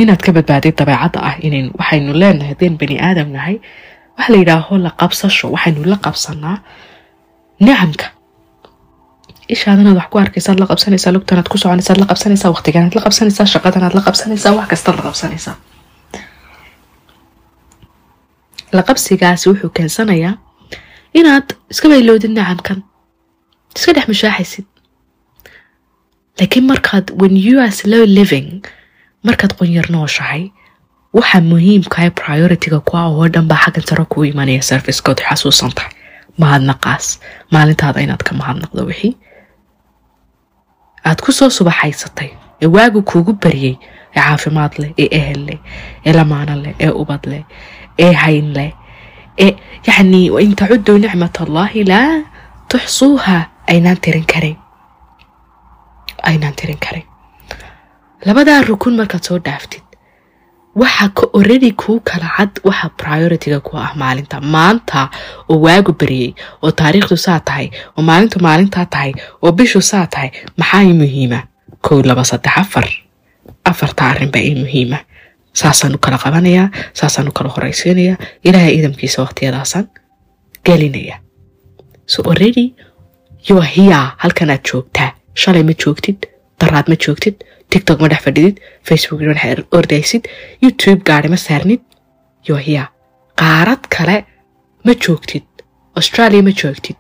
inaad 0.02 0.22
ka 0.26 0.32
badbaaday 0.38 0.72
dabeecadda 0.80 1.20
ah 1.30 1.36
inayn 1.48 1.68
waxaynu 1.80 2.12
leenahay 2.22 2.50
haddeen 2.54 2.76
bani 2.82 2.96
aadam 3.08 3.28
nahay 3.36 3.56
waxa 4.18 4.30
la 4.34 4.38
yidhaaho 4.42 4.74
la 4.86 4.92
qabsasho 5.02 5.46
waxaynu 5.56 5.82
la 5.92 5.98
qabsanaa 6.06 6.58
nicamka 7.66 8.06
ishaadanaad 9.56 9.96
wax 10.00 10.08
ku 10.12 10.18
arkaysaad 10.24 10.58
la 10.64 10.68
qabsanaysaa 10.72 11.12
lugtanaad 11.16 11.48
ku 11.52 11.58
soconaysaad 11.64 11.98
la 12.04 12.08
qabsanaysaa 12.12 12.52
waqtiganaad 12.56 12.94
la 12.98 13.02
qabsanaysaa 13.06 13.48
shaqadanaad 13.54 13.94
la 13.98 14.02
qabsanaysaa 14.08 14.54
wax 14.58 14.68
kastaad 14.74 14.96
la 15.00 15.04
qabsanaysaa 15.08 15.56
la 18.78 18.82
qabsigaasi 18.90 19.46
wuxuu 19.50 19.70
keensanayaa 19.78 20.34
inaad 21.20 21.48
iska 21.72 21.88
bayloodid 21.94 22.32
nicamkan 22.38 22.80
iska 23.78 23.92
dhex 23.96 24.06
mushaaxaysid 24.14 24.66
laakiin 26.40 26.66
markaad 26.72 27.06
when 27.22 27.34
you 27.46 27.56
are 27.64 27.72
slow 27.82 28.04
living 28.20 28.50
markaad 29.28 29.54
qunyar 29.60 29.88
nooshahay 29.96 30.44
waxa 31.18 31.40
muhiimkahay 31.52 32.10
priority-ga 32.22 32.80
ku 32.88 32.94
ah 33.02 33.08
oo 33.12 33.26
dhan 33.34 33.46
baa 33.52 33.62
xaggan 33.66 33.86
saro 33.90 34.06
kuu 34.12 34.24
imanaya 34.32 34.62
servicekood 34.70 35.20
xasuusan 35.28 35.72
tahay 35.78 35.94
mahadnaqaas 36.42 37.06
maalintaada 37.54 38.00
inaad 38.06 38.24
ka 38.28 38.34
mahadnaqdo 38.42 38.82
wixii. 38.90 39.14
Aad 41.08 41.20
ku 41.26 41.32
soo 41.38 41.50
subaxaysatay 41.58 42.30
ee 42.64 42.70
waagu 42.76 43.00
kuugu 43.12 43.34
baryay 43.44 43.76
ee 44.16 44.22
caafimaad 44.26 44.74
leh 44.82 44.92
ee 45.04 45.08
ehel 45.20 45.42
leh 45.48 45.60
ee 46.08 46.14
lamaano 46.18 46.56
leh 46.64 46.74
ee 46.86 46.92
ubad 47.02 47.24
leh 47.32 47.44
ee 48.06 48.14
hayn 48.24 48.48
leh 48.58 48.72
ee 49.46 49.52
yacni 49.88 50.22
wain 50.36 50.54
tacuduu 50.62 50.98
nicmat 51.06 51.36
allahi 51.46 51.82
laa 51.92 52.12
tuxsuuha 52.72 53.38
aynaan 53.72 54.00
tirin 54.04 54.26
karin. 54.34 54.58
Aynaan 56.30 56.56
tirin 56.60 56.80
karin 56.86 57.06
labadaa 58.26 58.62
rukun 58.70 58.96
markaad 59.00 59.24
soo 59.28 59.40
dhaaftid 59.46 59.82
waxa 60.82 61.08
ka 61.18 61.24
oradi 61.40 61.72
kuu 61.82 62.00
kala 62.10 62.28
cad 62.38 62.52
waxa 62.68 62.88
priority-ga 63.02 63.60
ku 63.68 63.78
ah 63.78 63.92
maalinta. 64.02 64.42
Maanta 64.56 65.10
oo 65.50 65.58
waagu 65.66 65.94
baryay 66.02 66.32
oo 66.64 66.72
taariikhdu 66.82 67.18
saa 67.26 67.40
tahay 67.48 67.68
oo 67.98 68.02
maalintu 68.10 68.38
maalintaa 68.48 68.86
tahay 68.96 69.12
oo 69.44 69.52
bishu 69.58 69.82
saa 69.92 70.06
tahay 70.14 70.30
maxaa 70.60 70.84
ii 70.90 70.94
muhiima? 71.02 71.40
Kow 71.86 72.02
laba 72.10 72.24
saddex 72.32 72.56
afar. 72.64 72.86
Afarta 73.72 74.04
arrin 74.12 74.32
baa 74.32 74.42
ii 74.50 74.56
muhiima. 74.64 74.98
Saasaan 75.62 75.96
u 75.96 75.98
kala 76.06 76.18
qabanayaa 76.24 76.68
saasaan 77.00 77.28
u 77.30 77.32
kala 77.38 77.50
horaysiinayaa 77.56 78.18
ilaahay 78.48 78.74
idamkiisa 78.80 79.22
waqtiyadaasaan 79.26 79.86
gelinaya 80.66 81.16
so 82.06 82.24
you're 83.48 83.68
here 83.76 84.04
halkanaad 84.18 84.62
joogtaa. 84.72 85.10
Shalay 85.42 85.64
ma 85.64 85.74
joogtid 85.84 86.20
daraad 86.64 86.92
ma 86.94 86.98
joogtid 87.06 87.46
tiktok 87.76 88.04
ma 88.06 88.12
dhex 88.14 88.22
fadhidid 88.28 88.62
facebook 88.90 89.22
ma 89.32 89.54
ordaysid 89.80 90.24
youtube 90.66 91.02
gaari 91.12 91.34
ma 91.36 91.40
saarnid 91.48 91.82
here 92.68 92.88
qaarad 93.44 93.84
kale 93.98 94.18
ma 94.88 94.94
joogtid 95.06 95.46
australia 96.02 96.42
ma 96.50 96.54
joogtid 96.64 97.00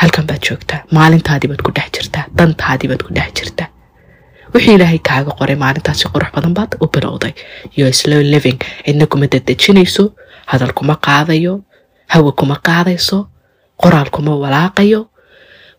halkan 0.00 0.26
baad 0.30 0.42
joogtaa 0.48 0.80
maalintaadii 0.98 1.48
baad 1.52 1.62
ku 1.66 1.72
dhex 1.78 1.88
jirtaa 1.98 2.24
dantaadii 2.38 2.88
baad 2.92 3.02
ku 3.06 3.12
dhex 3.18 3.30
jirtaa 3.40 3.68
wixii 4.54 4.74
ilaahay 4.78 5.00
kaaga 5.08 5.32
qoray 5.38 5.56
maalintaasi 5.64 6.10
qurux 6.14 6.30
badan 6.36 6.52
baad 6.58 6.76
u 6.82 6.86
bilowday 6.94 7.32
yo 7.78 7.86
slow 8.00 8.20
living. 8.34 8.58
cidna 8.86 9.06
kuma 9.12 9.26
dadejinayso 9.34 10.04
hadal 10.52 10.72
kuma 10.78 10.94
qaadayo 11.06 11.54
hawa 12.14 12.32
kuma 12.40 12.56
qaadayso 12.68 13.18
qoraal 13.82 14.08
kuma 14.16 14.32
walaaqayo 14.42 15.00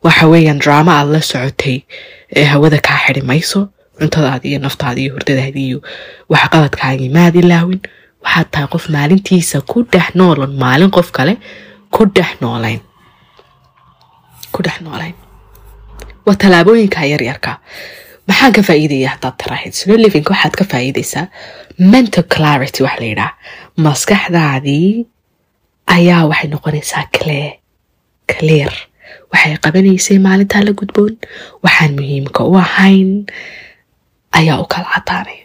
waxa 0.07 0.25
weeyaan 0.33 0.59
drama 0.63 0.91
aad 0.99 1.09
la 1.15 1.21
socotay 1.31 1.77
ee 2.39 2.45
hawada 2.53 2.79
kaa 2.87 2.99
xidi 3.05 3.21
mayso 3.31 3.59
cuntadaadi 3.99 4.45
iyo 4.51 4.59
naftaadi 4.65 4.99
iyo 5.03 5.11
hurdadaadi 5.15 5.61
iyo 5.69 5.79
waxa 6.31 6.47
qaladkaagii 6.53 7.09
maad 7.17 7.35
ilaawin 7.41 7.81
waxaad 8.25 8.47
tahay 8.53 8.67
qof 8.73 8.83
maalintiisa 8.95 9.57
ku 9.71 9.77
dhex 9.93 10.07
noolan 10.19 10.51
maalin 10.63 10.91
qof 10.97 11.07
kale 11.17 11.33
ku 11.95 12.01
dhex 12.15 12.31
noolayn 12.43 12.81
ku 14.53 14.59
dhex 14.65 14.77
noolayn 14.85 15.15
waa 16.25 16.37
tallaabooyinka 16.41 16.99
yaryarka 17.13 17.51
maxaan 18.29 18.53
ka 18.57 18.61
faa'iidaya 18.69 19.09
haddaad 19.13 19.35
tiraahid 19.41 19.73
slow 19.79 19.97
living 20.03 20.25
waxaad 20.33 20.53
ka 20.59 20.63
faa'iidaysaa 20.71 21.25
mental 21.93 22.25
clarity 22.35 22.79
waxa 22.85 22.99
la 23.01 23.07
yidhaha. 23.11 23.31
Maskaxdaadii 23.85 24.89
ayaa 25.95 26.21
waxay 26.31 26.49
noqonaysaa 26.53 27.05
clear 27.17 27.51
clear 28.33 28.73
waxay 29.33 29.57
qabanaysay 29.63 30.17
maalintaa 30.25 30.63
la 30.67 30.71
gudboon. 30.79 31.13
Waxaan 31.63 31.93
muhiimka 31.99 32.43
u 32.43 32.53
ahayn. 32.63 33.09
Ayaa 34.37 34.59
u 34.61 34.65
kala 34.73 34.87
cadaanaya 34.95 35.43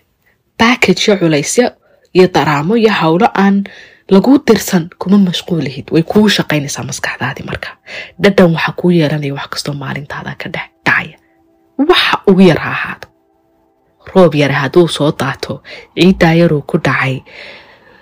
backagyo 0.59 1.17
culaysyo 1.21 1.67
iyo 2.17 2.27
daraamo 2.35 2.75
iyo 2.77 2.93
howlo 3.01 3.29
aan 3.35 3.65
laguu 4.11 4.39
dirsan 4.47 4.85
kuma 4.99 5.19
mashquulihid. 5.19 5.87
Way 5.95 6.03
kuu 6.03 6.29
shaqaynaysaa 6.29 6.85
maskaxdaadii 6.91 7.45
marka. 7.51 7.69
Dhadhan 8.23 8.53
waxa 8.55 8.73
kuu 8.79 8.91
yeelanaya 8.91 9.35
wax 9.35 9.49
kastoo 9.53 9.75
maalintaada 9.75 10.35
ka 10.41 10.49
dhex 10.55 10.69
dhacaya. 10.87 11.17
Waxa 11.79 12.15
ugu 12.27 12.41
yar 12.51 12.59
ha 12.65 12.71
ahaado 12.71 13.07
roob 14.15 14.35
yare 14.35 14.55
hadduu 14.55 14.89
soo 14.89 15.11
daato 15.21 15.63
ciiddaa 15.97 16.35
yaruu 16.41 16.63
ku 16.71 16.79
dhacay 16.79 17.23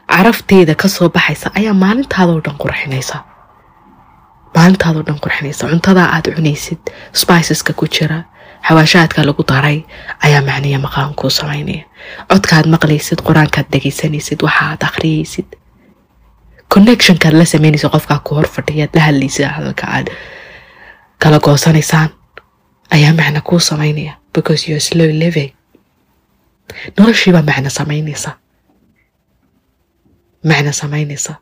carafteeda 0.09 0.75
ka 0.75 0.89
soo 0.89 1.09
baxaysa 1.09 1.51
ayaa 1.59 1.75
maalintaadoo 1.75 2.41
dhan 2.45 2.57
qurxinaysa 2.63 3.17
maalintaadoo 4.55 5.03
dhan 5.07 5.19
qurxinaysa. 5.25 5.69
Cuntadaa 5.73 6.09
aad 6.17 6.27
cunaysid 6.37 6.83
spiceska 7.21 7.73
ku 7.73 7.87
jira 7.87 8.19
xawaashaadka 8.69 9.25
lagu 9.29 9.43
daray 9.51 9.79
ayaa 10.27 10.43
macniya 10.49 10.79
maqaan 10.87 11.15
kuu 11.21 11.31
samaynaya 11.31 11.85
codkaad 12.31 12.67
maqlaysid 12.75 13.19
qur'aankaad 13.29 13.67
dhegaysanaysid 13.73 14.41
waxaad 14.47 14.81
akhriyaysid 14.89 15.49
connectionkaad 16.75 17.35
la 17.41 17.45
samaynaysid 17.53 17.91
qofkaa 17.95 18.21
ku 18.27 18.35
hor 18.37 18.47
fadhiyaad 18.57 18.93
la 18.97 19.03
hadlaysid 19.07 19.47
hadalka 19.57 19.85
aad 19.97 20.09
kala 21.23 21.39
goosanaysaan 21.47 22.09
ayaa 22.97 23.13
macno 23.21 23.41
kuu 23.49 23.61
samaynaya 23.71 24.13
because 24.35 24.61
you're 24.69 24.81
slow 24.91 25.11
living. 25.25 25.51
Noloshiibaa 26.99 27.43
macno 27.51 27.71
samaynaysa. 27.71 28.31
Macno 30.49 30.73
samaynaysa. 30.73 31.35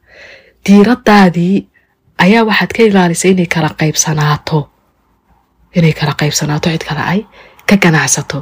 Diiradaadii 0.67 1.69
ayaa 2.25 2.45
waxaad 2.49 2.73
ka 2.77 2.83
ilaalisay 2.89 3.31
inay 3.35 3.47
kala 3.55 3.71
qaybsanaato. 3.81 4.59
Inay 5.77 5.93
kala 5.99 6.13
qaybsanaato 6.21 6.69
cid 6.73 6.85
kale 6.89 7.03
ay 7.13 7.21
ka 7.69 7.77
ganacsato. 7.77 8.39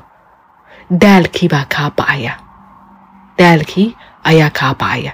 Daalkii 1.03 1.49
baa 1.53 1.67
kaa 1.75 1.91
ba'aya. 1.99 2.33
Daalkii 3.39 3.89
ayaa 4.31 4.51
kaa 4.59 4.75
ba'aya. 4.81 5.13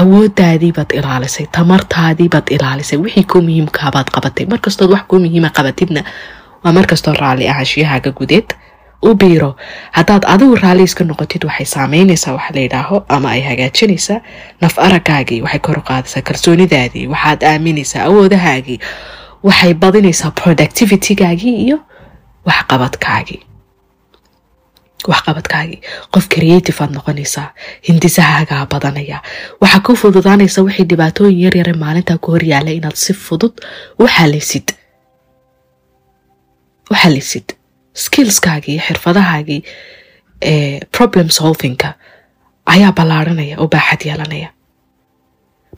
Awooddaadii 0.00 0.72
baad 0.76 0.90
ilaalisay 0.98 1.46
tamartaadii 1.56 2.28
baad 2.28 2.48
ilaalisay 2.56 2.98
wixii 3.04 3.24
kuu 3.30 3.42
muhiimkaabaad 3.42 4.08
qabatay. 4.14 4.46
Markastood 4.46 4.90
wax 4.90 5.02
kuu 5.08 5.18
muhiima 5.18 5.50
qabatidna 5.56 6.02
waa 6.64 6.72
markastoo 6.72 7.14
raalli 7.20 7.48
ahaanshyahaaga 7.48 8.10
gudeed 8.18 8.48
u 9.02 9.14
biiro. 9.14 9.56
Haddaad 9.92 10.24
adigu 10.34 10.54
raalli 10.62 10.82
iska 10.88 11.04
noqotid 11.04 11.44
waxay 11.48 11.66
saameynaysaa 11.74 12.32
wax 12.38 12.50
la 12.54 12.60
yidhaaho 12.60 12.96
ama 13.08 13.28
ay 13.30 13.40
hagaajinaysaa 13.48 14.20
naf 14.60 14.78
aragaagii 14.86 15.40
waxay 15.42 15.60
kor 15.66 15.78
u 15.78 15.82
qaadaysaa 15.90 16.22
kalsoonidaadii 16.28 17.06
waxaad 17.14 17.42
aaminaysaa 17.50 18.02
awoodahaagii 18.08 18.78
waxay 19.48 19.74
badinaysaa 19.74 20.30
productivitygaagii 20.30 21.54
iyo 21.66 21.78
waxqabadkaagii. 22.48 23.40
Waxqabadkaagii. 25.10 25.80
Qof 26.14 26.24
creative 26.34 26.78
aad 26.84 26.92
noqonaysaa 26.96 27.48
hindisahaagaa 27.88 28.66
badanaya. 28.72 29.18
Waxaa 29.62 29.80
ku 29.86 29.96
fududaanaysa 29.96 30.62
wixii 30.66 30.86
dhibaatooyin 30.90 31.40
yaryare 31.44 31.72
maalintaa 31.82 32.18
ku 32.18 32.28
horyaalay 32.34 32.76
inaad 32.80 32.96
si 33.04 33.12
fudud 33.14 33.54
u 34.02 34.08
xalisid 34.14 34.68
u 36.90 36.94
xalisid 37.02 37.46
skillskaagii 38.04 38.74
iyo 38.74 38.82
xirfadahaagii 38.88 39.60
problem 40.96 41.28
solvingka 41.38 41.88
ayaa 42.74 42.92
ballaaranaya 42.98 43.56
oo 43.62 43.68
baaxad 43.74 44.02
yeelanaya. 44.08 44.48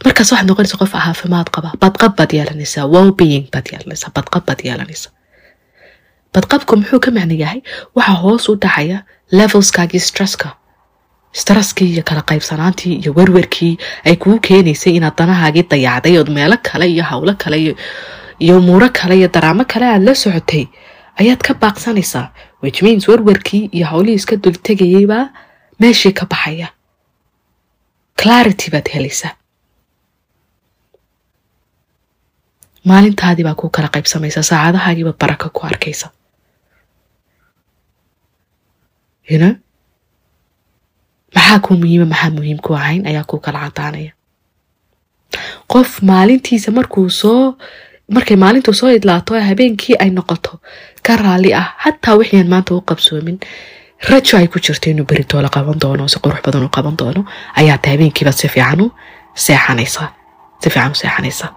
Markaas 0.05 0.29
waxaad 0.33 0.49
noqonaysa 0.51 0.77
qof 0.83 0.93
caafimaad 0.97 1.49
qaba 1.55 1.71
badqab 1.83 2.13
baad 2.19 2.33
yeelanaysaa 2.39 2.85
wellbeing 2.95 3.45
baad 3.55 3.67
yeelanaysaa 3.73 4.11
badqab 4.17 4.45
baad 4.49 4.61
yeelanaysaa. 4.69 5.13
Badqabku 6.35 6.73
muxuu 6.81 7.01
ka 7.05 7.11
macno 7.17 7.35
yahay? 7.43 7.61
Waxaa 7.97 8.19
hoos 8.23 8.45
u 8.49 8.57
dhacaya 8.63 8.99
levelskaagii 9.39 10.01
stresska. 10.09 10.49
Stresskii 11.41 11.89
iyo 11.95 12.03
kala 12.09 12.23
qaybsanaantii 12.31 12.95
iyo 13.03 13.13
werwerkii 13.19 13.75
ay 14.07 14.17
kuu 14.23 14.39
keenaysay 14.47 14.93
inaad 14.99 15.17
danahaagii 15.19 15.65
dayacday 15.73 16.15
ood 16.21 16.29
meelo 16.37 16.57
kale 16.69 16.87
iyo 16.95 17.05
howlo 17.11 17.35
kale 17.43 17.59
iyo 18.45 18.55
umuuro 18.59 18.89
kale 18.99 19.15
iyo 19.21 19.29
daraamo 19.35 19.65
kale 19.73 19.87
aad 19.95 20.03
la 20.09 20.15
socotay 20.15 20.65
ayaad 21.20 21.40
ka 21.46 21.55
baaqsanaysaa 21.62 22.27
which 22.62 22.83
means 22.83 23.09
werwerkii 23.09 23.64
iyo 23.73 23.87
howlihii 23.92 24.18
iska 24.20 24.37
dultegayaybaa 24.37 25.25
meeshii 25.81 26.12
ka 26.12 26.27
baxaya. 26.27 26.68
Clarity 28.23 28.70
baad 28.70 28.88
helaysaa. 28.94 29.33
Maalintaadii 32.85 33.44
baa 33.44 33.55
kuu 33.55 33.68
kala 33.70 33.88
qaybsamaysa 33.94 34.42
saacadahaagiiba 34.42 35.12
baraka 35.20 35.49
ku 35.49 35.61
arkaysa 35.66 36.09
yno 39.35 39.49
maxaa 41.35 41.59
kuu 41.64 41.77
muhiima 41.83 42.07
maxaa 42.12 42.31
muhiim 42.37 42.59
ku 42.64 42.75
ahayn 42.75 43.07
ayaa 43.11 43.25
kuu 43.31 43.38
kala 43.44 43.59
cadaanaya 43.66 44.12
qof 45.73 45.90
maalintiisa 46.11 46.70
markuu 46.79 47.11
soo 47.20 47.55
markay 48.16 48.37
maalintu 48.44 48.73
soo 48.81 48.90
idlaato 48.99 49.33
habeenkii 49.49 49.96
ay 50.03 50.11
noqoto 50.16 50.53
ka 51.11 51.16
raalli 51.23 51.51
ah 51.61 51.66
xataa 51.85 52.14
wixiian 52.20 52.49
maanta 52.53 52.75
u 52.75 52.81
qabsoomin. 52.90 53.38
Rajo 54.11 54.37
ay 54.38 54.46
ku 54.53 54.59
jirto 54.64 54.90
inuu 54.90 55.05
beritoola 55.11 55.49
qaban 55.57 55.79
doono 55.83 56.09
si 56.09 56.18
qurux 56.25 56.40
badan 56.46 56.64
u 56.64 56.68
qaban 56.77 56.96
doono. 57.01 57.25
Ayaata 57.61 57.90
habeenkiibaad 57.92 58.37
si 58.40 58.49
fiican 58.49 58.81
u 58.85 58.87
seexanaysaa 59.35 60.09
si 60.62 60.70
fiican 60.70 60.92
u 60.94 60.94
seexanaysaa 61.03 61.51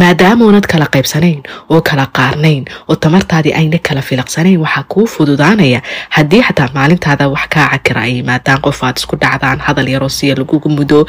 maadaamoonad 0.00 0.66
kala 0.72 0.86
qaybsanayn 0.94 1.40
oo 1.72 1.80
kala 1.88 2.06
qaarnayn 2.18 2.64
oo 2.88 2.96
tamartaadii 3.06 3.54
ayna 3.60 3.78
kala 3.88 4.02
filaqsanayn 4.08 4.58
waxaa 4.64 4.84
kuu 4.92 5.06
fududaanaya 5.14 5.80
haddii 6.16 6.42
xataa 6.48 6.68
maalintaada 6.74 7.28
wax 7.34 7.46
kaa 7.54 7.66
cakira 7.72 8.00
ay 8.06 8.12
yimaadaan 8.18 8.60
qof 8.66 8.78
aad 8.84 8.96
isku 9.02 9.16
dhacdaan 9.22 9.58
hadal 9.66 9.88
yaroo 9.94 10.08
siya 10.18 10.34
lagugu 10.40 10.68
mudo. 10.68 11.00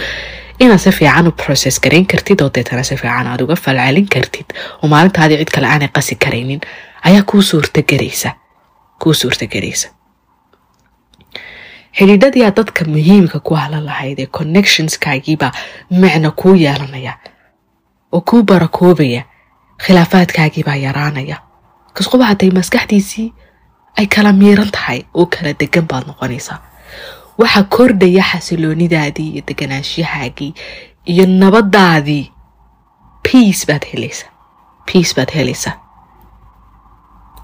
Inaad 0.59 0.79
si 0.79 0.91
fiican 0.91 1.27
u 1.27 1.31
process 1.31 1.79
garayn 1.83 2.05
kartid 2.11 2.41
oo 2.41 2.49
deetana 2.55 2.83
si 2.83 2.95
fiican 3.01 3.27
aad 3.27 3.41
uga 3.41 3.55
falcelin 3.55 4.07
kartid 4.13 4.47
oo 4.81 4.87
maalintaadii 4.93 5.37
cid 5.41 5.51
kale 5.55 5.67
aanay 5.67 5.89
qasi 5.97 6.15
karaynin. 6.15 6.61
Ayaa 7.07 7.23
kuu 7.31 7.41
suurtagelaysa 7.41 8.29
kuu 9.03 9.13
suurtagelaysa 9.13 9.87
xidhiidhadii 11.97 12.43
aad 12.45 12.55
dadka 12.59 12.85
muhiimka 12.93 13.39
ku 13.47 13.53
halan 13.61 13.85
lahayd 13.89 14.19
ee 14.23 14.27
connectionskaagiibaa 14.37 15.51
macno 16.01 16.31
kuu 16.41 16.55
yeelanaya 16.63 17.13
oo 18.15 18.21
kuu 18.29 18.43
barakoobaya 18.51 19.21
khilaafaadkaagiibaa 19.85 20.75
yaraanaya 20.85 21.37
kasquba 21.97 22.25
hatay 22.31 22.49
maskaxdiisii 22.57 23.27
ay 23.99 24.05
kala 24.15 24.31
miiran 24.41 24.71
tahay 24.77 24.99
oo 25.19 25.25
kala 25.33 25.51
degan 25.61 25.85
baad 25.91 26.03
noqonaysaa 26.09 26.59
waxaa 27.41 27.63
kordhaya 27.77 28.23
xasiloonidaadii 28.31 29.27
iyo 29.33 29.43
deganaanshahaagii 29.49 30.51
iyo 31.13 31.25
nabadaadii 31.41 32.23
peace 33.27 33.61
baad 33.69 33.83
helaysaa 33.91 34.29
peace 34.91 35.11
baad 35.17 35.31
helaysaa 35.37 35.75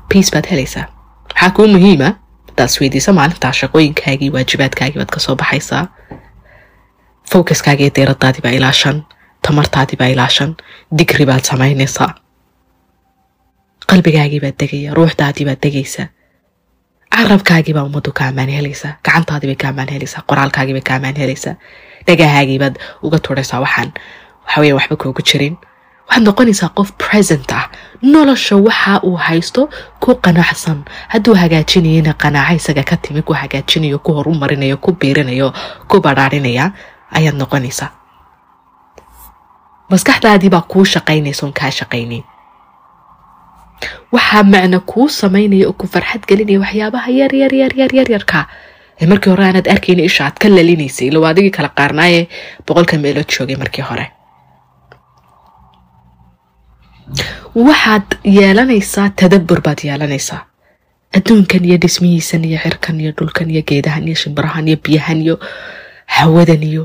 peace 0.09 0.31
baad 0.33 0.45
helaysaa 0.51 0.85
maxaa 1.29 1.49
kuu 1.57 1.67
muhiima 1.75 2.09
hadaad 2.49 2.69
isweydiisa 2.71 3.13
maalintaa 3.19 3.53
shaqooyinkaagii 3.59 4.29
waajibaadkaagii 4.35 4.99
baad 5.01 5.11
ka 5.15 5.19
soo 5.25 5.35
baxaysaa 5.41 5.83
focuskaagii 7.31 7.83
iyo 7.87 7.93
deeradaadii 7.97 8.41
baa 8.45 8.55
ilaashan 8.59 8.97
tamartaadii 9.47 9.97
baa 10.01 10.09
ilaashan 10.15 10.51
digri 10.97 11.25
baad 11.29 11.43
samaynaysaa 11.51 12.11
qalbigaagii 13.91 14.41
baad 14.43 14.57
degaya 14.63 14.93
ruuxdaadii 14.97 15.45
baad 15.49 15.61
degaysaa 15.65 16.07
carabkaagii 17.15 17.73
baa 17.77 17.83
ummaddu 17.89 18.11
ka 18.19 18.23
ammaan 18.31 18.49
helaysaa 18.57 18.93
gacantaadii 19.05 19.49
bay 19.51 19.59
ka 19.63 19.67
ammaan 19.71 19.89
helaysaa 19.95 20.23
qoraalkaagii 20.29 20.75
bay 20.77 20.85
ka 20.89 20.93
ammaan 20.99 21.17
helaysaa 21.23 21.55
dhagahaagii 22.07 22.59
baad 22.63 22.75
uga 23.07 23.19
turaysaa 23.27 23.59
waxaan 23.65 23.91
waxaweya 24.45 24.75
waxba 24.77 24.95
koogu 25.03 25.21
jirin 25.31 25.55
waxaad 26.07 26.23
noqonaysaa 26.27 26.69
qof 26.77 26.89
present 27.03 27.51
ah 27.59 27.65
nolosha 28.13 28.55
waxa 28.67 28.93
uu 29.09 29.15
haysto 29.27 29.61
ku 30.03 30.15
qanacsan 30.25 30.79
hadduu 31.13 31.35
hagaajinayana 31.41 32.13
qanaaco 32.23 32.55
isaga 32.61 32.83
ka 32.91 32.95
timi 33.07 33.21
ku 33.27 33.33
hagaajinayo 33.41 33.97
ku 34.05 34.11
horumarinayo 34.17 34.77
ku 34.85 34.89
biirinayo 35.01 35.47
ku 35.89 35.95
badhaarinaya 36.05 36.65
ayaad 37.19 37.35
noqonaysaa 37.43 37.89
maskaxdaadii 39.93 40.49
baa 40.55 40.61
kuu 40.73 40.85
shaqaynaysa 40.93 41.41
oon 41.45 41.53
kaa 41.59 41.71
shaqaynayn 41.79 42.23
waxaa 44.15 44.43
macno 44.53 44.79
kuu 44.91 45.07
samaynaya 45.21 45.67
oo 45.69 45.73
ku 45.81 45.87
farxad 45.93 46.23
gelinaya 46.29 46.59
waxyaabaha 46.63 47.09
yar 47.19 47.33
yar 47.41 47.53
yar 47.61 47.73
yar 47.81 47.91
yar 47.99 48.09
yarka 48.15 48.39
ee 49.01 49.07
markii 49.11 49.31
hore 49.33 49.45
aanaad 49.47 49.67
arkayna 49.73 50.03
isha 50.09 50.23
aad 50.27 50.37
ka 50.41 50.47
lalinaysay 50.55 51.07
ilo 51.11 51.19
adigii 51.31 51.53
kala 51.57 51.69
qaarnaaye 51.79 52.19
boqolka 52.67 52.95
meelood 53.03 53.29
joogay 53.37 53.57
markii 53.63 53.85
hore 53.89 54.05
waxaad 57.65 58.07
yeelanaysaa 58.37 59.09
tadabbur 59.21 59.59
baad 59.65 59.79
yeelanaysaa 59.87 60.41
adduunkan 61.17 61.65
iyo 61.65 61.77
dhismihiisan 61.83 62.43
iyo 62.49 62.59
cirkan 62.63 62.99
iyo 63.01 63.11
dhulkan 63.17 63.49
iyo 63.53 63.61
geedahan 63.69 64.07
iyo 64.07 64.15
shimbirahan 64.23 64.67
iyo 64.67 64.77
biyahan 64.85 65.19
iyo 65.25 65.35
hawadan 66.17 66.63
iyo 66.71 66.83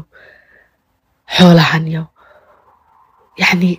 xoolahan 1.36 1.86
iyo 1.92 2.02
yacni 3.42 3.70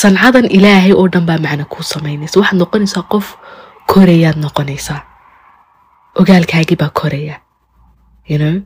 sancadan 0.00 0.46
ilaahay 0.56 0.92
oo 0.92 1.06
dhan 1.12 1.26
baa 1.28 1.38
macno 1.46 1.64
kuu 1.72 1.82
samaynaysa. 1.92 2.40
Waxaad 2.40 2.58
noqonaysaa 2.62 3.04
qof 3.12 3.26
korayaad 3.92 4.36
noqonaysaa. 4.44 5.00
Ogaalkaagii 6.20 6.76
baa 6.82 6.90
koraya 7.00 7.36
you 8.28 8.38
know? 8.38 8.56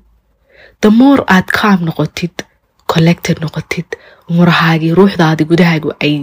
The 0.80 0.90
more 0.90 1.22
aad 1.34 1.46
calm 1.60 1.80
noqotid 1.88 2.34
collected 2.92 3.36
noqotid 3.44 3.86
umurahaagii 4.30 4.94
ruuxdaadii 4.98 5.46
gudahaagu 5.50 5.90
ay 6.06 6.14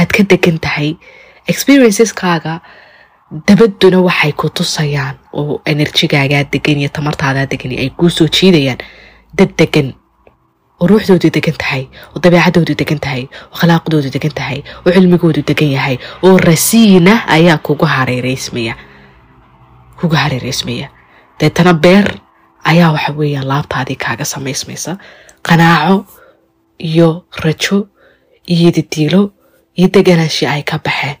aad 0.00 0.10
ka 0.16 0.22
degan 0.32 0.58
tahay 0.64 0.90
experienceeskaaga 1.52 2.54
dabadduna 3.48 3.98
waxay 4.08 4.32
ku 4.40 4.48
tusayaan 4.58 5.16
oo 5.32 5.60
enerjigaagaa 5.72 6.44
degan 6.52 6.78
iyo 6.82 6.88
tamartaadaa 6.98 7.46
degan 7.52 7.72
ay 7.82 7.90
kuu 7.98 8.10
soo 8.10 8.28
jiidayaan 8.36 8.78
dad 9.38 9.50
degan 9.60 9.88
oo 10.80 10.86
ruuxdoodu 10.90 11.28
degan 11.36 11.56
tahay 11.62 11.82
oo 12.14 12.18
dabeecadoodu 12.24 12.74
degan 12.80 13.00
tahay 13.04 13.22
oo 13.26 13.54
akhlaaqdoodu 13.56 14.08
degan 14.16 14.34
tahay 14.40 14.58
oo 14.86 14.90
cilmigoodu 14.96 15.42
degan 15.50 15.70
yahay 15.76 15.96
oo 16.26 16.36
rasiina 16.48 17.14
ayaa 17.36 17.58
kugu 17.66 17.86
hareereysmaya 17.94 18.74
kugu 20.00 20.16
hareereysmaya 20.22 20.88
deetana 21.40 21.72
beer 21.84 22.06
ayaa 22.70 22.92
waxa 22.94 23.12
weeyaan 23.18 23.48
laabtaadii 23.52 23.96
kaaga 24.04 24.24
samaysmaysa 24.34 24.92
qanaaco 25.48 25.96
iyo 26.78 27.08
rajo 27.44 27.78
iyo 28.54 28.70
didiilo 28.76 29.22
iyo 29.78 29.88
deganaashi 29.94 30.46
ay 30.46 30.62
ka 30.62 30.78
baxeen 30.86 31.16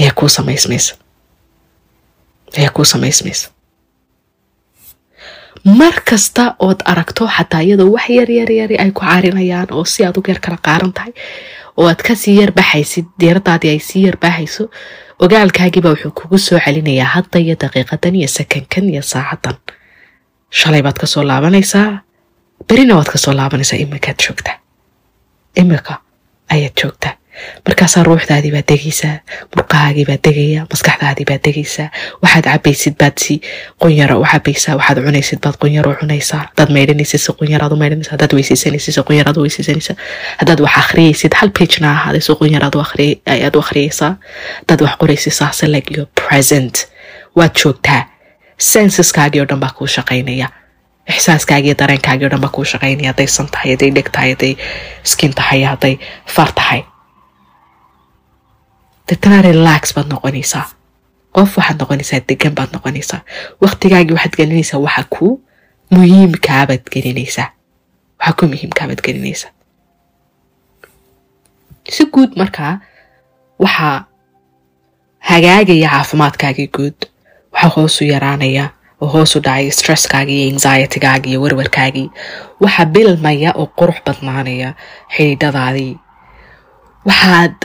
ayaa 0.00 0.14
kuu 0.18 0.28
samaysmaysa 0.38 0.94
ayaa 2.58 2.70
kuu 2.76 2.84
samaysmaysa 2.84 3.48
mar 5.76 5.94
kasta 6.08 6.54
ood 6.66 6.80
aragto 6.84 7.26
xataa 7.36 7.60
iyadoo 7.66 7.90
wax 7.94 8.08
yar 8.18 8.30
yar 8.30 8.50
yari 8.60 8.76
ay 8.82 8.90
ku 8.90 9.00
carinayaan 9.04 9.68
oo 9.72 9.84
si 9.84 10.04
aad 10.04 10.16
u 10.18 10.22
yar 10.28 10.40
kala 10.40 10.58
qaaran 10.66 10.92
tahay 10.92 11.12
oo 11.76 11.86
aad 11.88 12.00
ka 12.06 12.14
sii 12.14 12.36
yar 12.40 12.52
baxaysid 12.58 13.06
diiradaadii 13.20 13.70
ay 13.74 13.78
sii 13.88 14.02
yar 14.06 14.16
baaxayso 14.22 14.64
ogaalkaagiiba 15.24 15.90
wuxuu 15.92 16.10
kugu 16.18 16.38
soo 16.38 16.58
celinayaa 16.64 17.10
hadda 17.14 17.38
iyo 17.44 17.54
daqiiqadan 17.62 18.14
iyo 18.20 18.28
sakankan 18.36 18.84
iyo 18.92 19.02
saacadan 19.02 19.56
shalay 20.50 20.82
baad 20.82 20.98
ka 21.02 21.06
soo 21.06 21.22
laabanaysaa 21.30 22.00
berina 22.68 22.94
waad 22.98 23.10
ka 23.12 23.18
soo 23.18 23.34
laabanaysaa 23.34 23.78
iminkaad 23.84 24.18
joogtaa. 24.24 24.56
Imika 25.60 25.94
ayaad 26.54 26.74
joogtaa 26.82 27.14
markaasaa 27.68 28.02
ruuxdaadii 28.08 28.52
baad 28.56 28.66
degaysaa 28.72 29.14
murqahaagii 29.56 30.06
baad 30.10 30.22
degaya 30.28 30.66
maskaxdaadii 30.72 31.26
baad 31.30 31.42
degaysaa 31.48 31.88
waxaad 32.22 32.44
cabaysid 32.52 32.94
baad 33.02 33.16
si 33.24 33.34
qunyara 33.82 34.16
u 34.18 34.24
cabaysaa 34.32 34.76
waxaad 34.80 34.98
cunaysid 35.06 35.40
baad 35.44 35.56
qunyaro 35.62 35.94
cunaysaa. 36.00 36.42
Haddaad 36.48 36.70
maydhanaysid 36.76 37.20
si 37.24 37.32
qunyaraad 37.40 37.72
u 37.72 37.80
maydhanaysaa 37.82 38.14
haddaad 38.16 38.32
weysaysanaysid 38.38 38.92
si 38.98 39.02
qunyaraad 39.10 39.36
u 39.40 39.46
weysaysanaysaa. 39.46 39.96
Haddaad 40.40 40.60
wax 40.66 40.76
akhriyaysid 40.82 41.32
hal 41.40 41.50
pagena 41.58 41.88
ahaaday 41.96 42.20
si 42.26 42.32
qunyaraad 42.42 42.74
ayaad 43.34 43.54
u 43.56 43.60
akhriyaysaa 43.64 44.12
haddaad 44.60 44.80
wax 44.86 44.94
qoraysid 45.02 45.32
saase 45.40 45.66
like 45.74 45.94
your 45.96 46.08
present. 46.22 46.74
Waad 47.36 47.54
joogtaa. 47.62 48.02
Sensiskaagii 48.58 49.40
oo 49.40 49.46
dhan 49.50 49.60
baa 49.60 49.70
kuu 49.78 49.86
shaqaynaya. 49.86 50.48
Ixsaaskaagii 51.14 51.74
dareenkaagii 51.80 52.26
o 52.26 52.30
dhan 52.30 52.40
baa 52.40 52.50
kuu 52.56 52.64
shaqaynaya. 52.64 53.12
Hadday 53.12 53.26
san 53.26 53.46
tahay 53.52 53.70
hadday 53.74 53.90
dheg 53.96 54.08
tahay 54.12 54.30
hadday 54.34 54.54
skin 55.02 55.34
tahay 55.34 55.62
hadday 55.64 55.94
far 56.26 56.50
tahay 56.60 56.82
deetana 59.08 59.42
relax 59.42 59.94
baad 59.96 60.08
noqonaysaa. 60.12 60.66
Qof 61.36 61.50
waxaad 61.58 61.78
noqonaysaa 61.82 62.20
degan 62.28 62.54
baad 62.58 62.70
noqonaysaa. 62.76 63.20
Waqtigaagii 63.62 64.14
waxaad 64.16 64.34
gelinaysaa 64.40 64.80
waxa 64.86 65.04
ku 65.14 65.26
muhiimkaabaad 65.94 66.84
gelinaysaa. 66.94 67.48
Waxa 68.20 68.32
ku 68.38 68.44
muhiimkaabaad 68.52 69.00
gelinaysaa. 69.06 69.50
Si 71.94 72.04
guud 72.14 72.32
markaa 72.40 72.74
waxaa 73.64 74.04
hagaagaya 75.30 75.88
caafimaadkaagii 75.94 76.68
guud 76.76 76.98
waxaa 77.52 77.70
hoosu 77.76 78.04
yaraanaya 78.04 78.64
oo 79.00 79.08
hoosu 79.14 79.40
dhacaya 79.44 79.72
stresskaagii 79.72 80.38
iyo 80.42 80.52
anxietygaagii 80.54 81.30
iyo 81.32 81.40
warwarkaagii 81.42 82.10
waxaa 82.62 82.86
bilmaya 82.94 83.50
oo 83.60 83.66
qurux 83.78 83.98
badnaanaya 84.06 84.74
xidhiidhadaadii. 85.16 85.94
Waxaad 87.08 87.56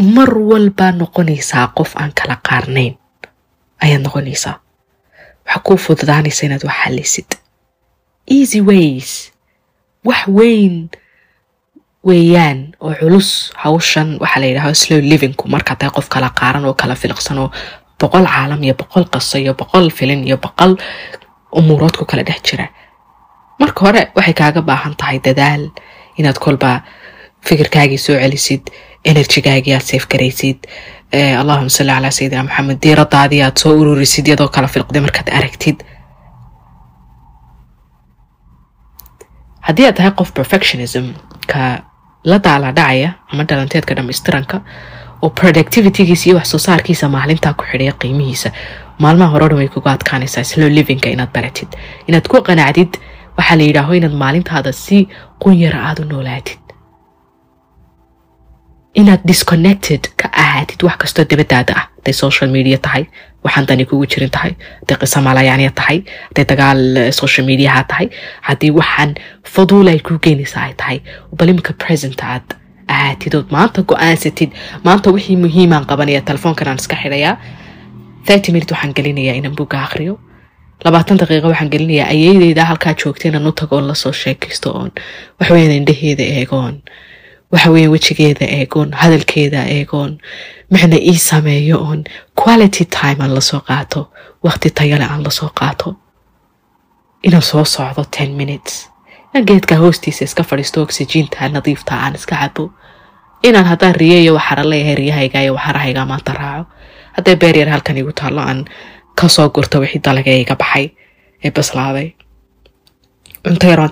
mar 0.00 0.30
walba 0.50 0.92
noqonaysaa 1.00 1.66
qof 1.78 1.90
aan 2.00 2.12
kala 2.18 2.36
qaarnayn 2.48 2.94
ayaad 3.84 4.02
noqonaysaa 4.06 4.56
waxaa 5.46 5.62
kuu 5.66 5.76
fududaanaysa 5.86 6.46
inaad 6.46 6.64
wax 6.68 6.76
xalisid 6.84 7.30
easy 8.36 8.60
ways. 8.60 9.32
Wax 10.04 10.22
weyn. 10.28 10.88
Weeyaan 12.06 12.72
oo 12.80 12.94
culus 13.00 13.52
hawshan 13.62 14.16
waxaa 14.22 14.40
la 14.40 14.46
yidhaha 14.46 14.74
slow 14.74 15.00
livingku 15.10 15.48
markaa 15.48 15.76
tahay 15.76 15.92
qof 15.96 16.08
kala 16.08 16.30
qaaran 16.40 16.64
oo 16.64 16.74
kala 16.74 16.94
filiqsan 16.94 17.38
oo 17.38 17.50
boqol 18.00 18.24
caalam 18.24 18.62
iyo 18.64 18.74
boqol 18.80 19.04
qaso 19.12 19.38
iyo 19.38 19.52
boqol 19.54 19.90
filin 19.90 20.24
iyo 20.28 20.36
boqol 20.44 20.76
umuurood 21.52 21.96
ku 21.98 22.04
kala 22.10 22.22
dhex 22.28 22.40
jira 22.48 22.66
marka 23.60 23.80
hore 23.86 24.02
waxay 24.16 24.34
kaaga 24.40 24.60
baahan 24.62 24.94
tahay 24.96 25.18
dadaal 25.26 25.62
inaad 26.18 26.38
kolba 26.44 26.70
fikirkaagii 27.44 27.98
soo 27.98 28.16
celisid 28.22 28.62
enerjigaagii 29.04 29.74
aad 29.74 29.82
seef 29.90 30.06
garaysid. 30.08 30.58
Allahuma 31.40 31.68
salli 31.68 31.92
calaa 31.92 32.10
sayidina 32.10 32.42
maxamed 32.48 32.78
diiradaadii 32.82 33.42
aad 33.46 33.56
soo 33.62 33.72
ururisid 33.80 34.26
iyadoo 34.28 34.48
kala 34.48 34.68
filqday 34.68 35.00
markaad 35.06 35.28
aragtid. 35.38 35.78
Haddii 39.68 39.86
aad 39.88 39.96
tahay 39.96 40.12
qof 40.20 40.32
perfectionism 40.38 41.12
ka 41.46 41.82
la 42.24 42.38
daala 42.38 42.72
dhacaya 42.78 43.10
ama 43.32 43.44
dhalanteedka 43.48 43.94
dhamaystiranka 43.98 44.60
oo 45.22 45.30
productivitygiisa 45.40 46.26
iyo 46.30 46.36
wax 46.36 46.46
soo 46.52 46.58
saarkiisa 46.58 47.08
maalintaa 47.08 47.54
ku 47.54 47.64
xidhaya 47.72 47.92
qiimihiisa 48.02 48.50
maalmaha 48.98 49.30
hore 49.34 49.48
dhan 49.48 49.58
way 49.58 49.68
kuga 49.68 49.90
adkaanaysaa 49.96 50.44
slow 50.44 50.68
livingka 50.78 51.08
inaad 51.08 51.32
baratid. 51.34 51.68
Inaad 52.08 52.28
ku 52.28 52.42
qanacdid 52.48 52.92
waxaa 53.38 53.56
la 53.56 53.64
yidhaaho 53.68 53.92
inaad 54.00 54.14
maalintaada 54.22 54.72
si 54.72 55.08
qunyara 55.42 55.78
aada 55.88 56.02
u 56.02 56.08
noolaatid 56.12 56.58
inaad 59.02 59.22
disconnected 59.30 60.02
ka 60.20 60.28
ahaatid 60.42 60.82
wax 60.86 60.96
kastoo 61.02 61.24
dabadaada 61.30 61.74
ah. 61.80 61.84
Hadday 62.00 62.12
social 62.24 62.50
media 62.56 62.78
tahay 62.86 63.04
waxaan 63.44 63.84
kugu 63.90 64.06
jirin 64.12 64.30
tahay. 64.36 64.52
Qisa 65.00 65.20
malayaaniya 65.26 65.70
tahay 65.80 65.98
hadday 66.28 66.44
dagaal 66.52 67.12
social 67.12 67.44
mediaha 67.50 67.82
tahay. 67.90 68.08
Haddii 68.48 68.70
waxaan 68.80 69.14
faduul 69.54 69.88
ay 69.92 69.98
kuu 70.06 70.18
geynaysaa 70.26 70.64
ay 70.68 70.74
tahay 70.82 70.98
bal 71.38 71.48
iminka 71.48 71.72
present 71.84 72.20
aad 72.22 72.46
ahaatid 72.88 73.34
ood 73.38 73.48
maanta 73.56 73.82
go'aansatid 73.90 74.50
maanta 74.84 75.12
wixii 75.16 75.36
muhiimaan 75.44 75.84
qabanaya 75.90 76.20
telefoonkan 76.30 76.68
aan 76.68 76.80
iska 76.82 76.96
xidhayaa 77.02 77.36
thirty 78.26 78.52
minute 78.52 78.72
waxaan 78.74 78.94
gelinayaa 78.98 79.36
inaan 79.40 79.56
buga 79.60 79.78
akhriyo. 79.86 80.14
Labaatan 80.84 81.18
daqiiqa 81.20 81.48
waxaan 81.52 81.70
gelinayaa 81.74 82.08
ayeydeyda 82.14 82.64
halkaa 82.70 82.94
joogta 83.04 83.28
inaan 83.28 83.46
u 83.46 83.52
tago 83.52 83.76
oon 83.76 83.86
la 83.88 83.94
soo 83.94 84.12
sheekaysto 84.22 84.68
oon. 84.78 84.90
Waxweyn 85.40 85.70
indhaheeda 85.80 86.24
eegoon 86.40 86.82
waxaweeye 87.52 87.88
wejigeeda 87.94 88.46
eegoon 88.58 88.92
hadalkeeda 88.92 89.62
eegoon 89.76 90.18
micna 90.70 90.96
ii 91.10 91.18
sameeyo 91.18 91.76
oon 91.86 92.04
quality 92.42 92.84
time 92.84 93.16
aan 93.24 93.34
la 93.34 93.40
soo 93.40 93.60
qaato 93.68 94.00
waqti 94.44 94.70
tayale 94.70 95.04
aan 95.04 95.22
la 95.24 95.30
soo 95.30 95.50
qaato. 95.60 95.96
Inaan 97.22 97.42
soo 97.42 97.64
socdo 97.64 98.04
ten 98.16 98.30
minutes. 98.30 98.90
Inaan 99.34 99.46
geedka 99.46 99.74
hoostiisa 99.76 100.24
iska 100.24 100.42
fadhiisto 100.42 100.82
oxyjiinta 100.82 101.48
nadiifta 101.48 101.94
aan 101.94 102.14
iska 102.14 102.36
cabo 102.36 102.72
inaan 103.42 103.64
haddaan 103.66 103.94
riyo 103.94 104.18
iyo 104.20 104.34
leeyahay 104.70 104.94
riyahayga 104.94 105.40
iyo 105.42 105.54
maanta 106.06 106.32
raaco. 106.32 106.70
Hadday 107.16 107.36
beer 107.36 107.56
yar 107.58 107.68
halkan 107.68 107.96
igu 107.98 108.12
taallo 108.12 108.40
aan 108.40 108.64
ka 109.20 109.28
soo 109.28 109.48
gurto 109.50 109.80
wixii 109.80 110.00
dalaga 110.04 110.30
iga 110.32 110.56
baxay 110.56 110.88
ee 111.44 111.50
baslaaday 111.50 112.08
cunto 113.44 113.66
yaroo 113.66 113.88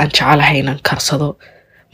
aan 0.00 0.08
jecelahay 0.10 0.58
inaan 0.58 0.80
karsado 0.88 1.38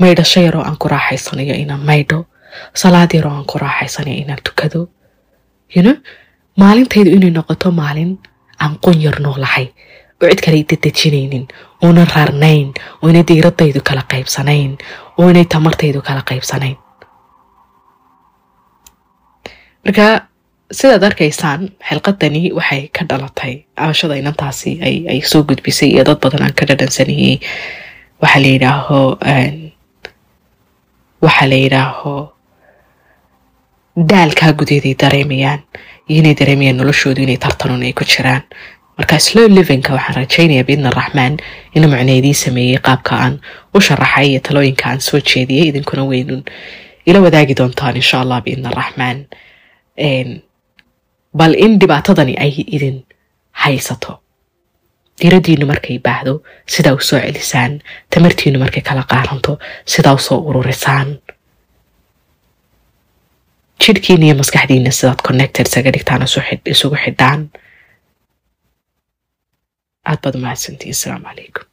maydhasho 0.01 0.41
yaroo 0.41 0.63
aan 0.65 0.77
ku 0.79 0.89
raaxaysanayo 0.89 1.55
inaan 1.55 1.81
maydho. 1.91 2.27
Salaad 2.75 3.11
yaroo 3.15 3.33
aan 3.33 3.45
ku 3.47 3.59
raaxaysanayo 3.59 4.17
inaan 4.25 4.43
tukado. 4.45 4.89
Yno 5.77 5.93
maalintaydu 6.61 7.11
inay 7.17 7.31
noqoto 7.31 7.71
maalin 7.71 8.19
aan 8.63 8.79
qunyar 8.85 9.21
noolahay 9.21 9.67
oo 10.23 10.29
cid 10.31 10.41
kale 10.45 10.57
idadejinaynin 10.63 11.45
oonan 11.83 12.07
raarnayn 12.15 12.69
oo 13.03 13.09
diiradaydu 13.29 13.81
kala 13.89 14.03
qaybsanayn 14.13 14.79
oo 15.19 15.29
inay 15.31 15.45
tamartaydu 15.45 16.03
kala 16.03 16.23
qaybsanayn. 16.31 16.77
Marka 19.85 20.07
sidaad 20.79 21.03
arkaysaan 21.09 21.61
xilqadani 21.89 22.53
waxay 22.59 22.89
ka 22.97 23.03
dhalatay. 23.09 23.65
Abashada 23.77 24.15
inantaasi 24.21 24.71
ay 25.11 25.21
soo 25.31 25.43
gudbisay 25.43 25.91
iyo 25.95 26.05
dad 26.05 26.21
badan 26.23 26.43
aan 26.47 26.55
ka 26.55 26.65
dhadhansanayay 26.69 27.41
waxaa 28.23 28.41
la 28.43 28.49
yidhaaho 28.55 29.01
waxaa 31.25 31.49
la 31.53 31.57
yidhaaho 31.65 32.15
daalkaa 34.11 34.53
gudeeday 34.59 34.95
dareemayaan 35.03 35.61
iyo 36.09 36.19
inay 36.23 36.35
dareemayaan 36.41 36.77
noloshoodu 36.81 37.23
inay 37.23 37.37
tartanun 37.45 37.83
ay 37.83 37.93
ku 37.93 38.05
jiraan. 38.05 38.43
Marka 38.99 39.19
slow 39.19 39.47
livingka 39.49 39.93
waxaan 39.97 40.17
rajaynayaa 40.21 40.65
biidna 40.69 40.89
araxmaan 40.93 41.35
inuu 41.77 41.91
macna 41.95 42.13
idiin 42.21 42.35
sameeyey 42.45 42.79
qaabka 42.87 43.15
aan 43.25 43.35
u 43.75 43.81
sharaxay 43.81 44.27
iyo 44.31 44.41
talooyinka 44.47 44.85
aan 44.91 45.01
soo 45.01 45.21
jeediyey. 45.21 45.69
Idinkuna 45.71 46.05
weynun 46.13 46.43
ila 47.07 47.19
wadaagi 47.27 47.55
doontaan 47.61 47.97
insha 47.97 48.21
allah 48.21 48.43
biidna 48.45 48.69
araxmaan 48.73 49.19
bal 51.39 51.55
in 51.65 51.79
dhibaatadani 51.81 52.35
ay 52.45 52.53
idin 52.77 52.97
haysato 53.65 54.19
diiradiinu 55.21 55.67
markay 55.73 55.99
baahdo 56.07 56.33
sidaa 56.75 56.95
u 56.95 57.01
soo 57.09 57.21
celisaan 57.25 57.73
tamartiinu 58.15 58.59
markay 58.65 58.83
kala 58.89 59.03
qaaranto 59.13 59.53
sidaa 59.93 60.15
u 60.15 60.19
soo 60.19 60.39
ururisaan. 60.49 61.09
Jidhkiina 63.83 64.25
iyo 64.27 64.35
maskaxdiina 64.41 64.91
sidaad 64.99 65.21
connected 65.29 65.67
isaga 65.67 65.91
dhigtaan 65.95 66.23
isugu 66.75 66.97
xidhaan. 67.05 67.41
Aad 70.09 70.19
baad 70.25 70.35
umahadsantiin 70.39 70.95
asalaamu 70.97 71.27
calaykum 71.29 71.65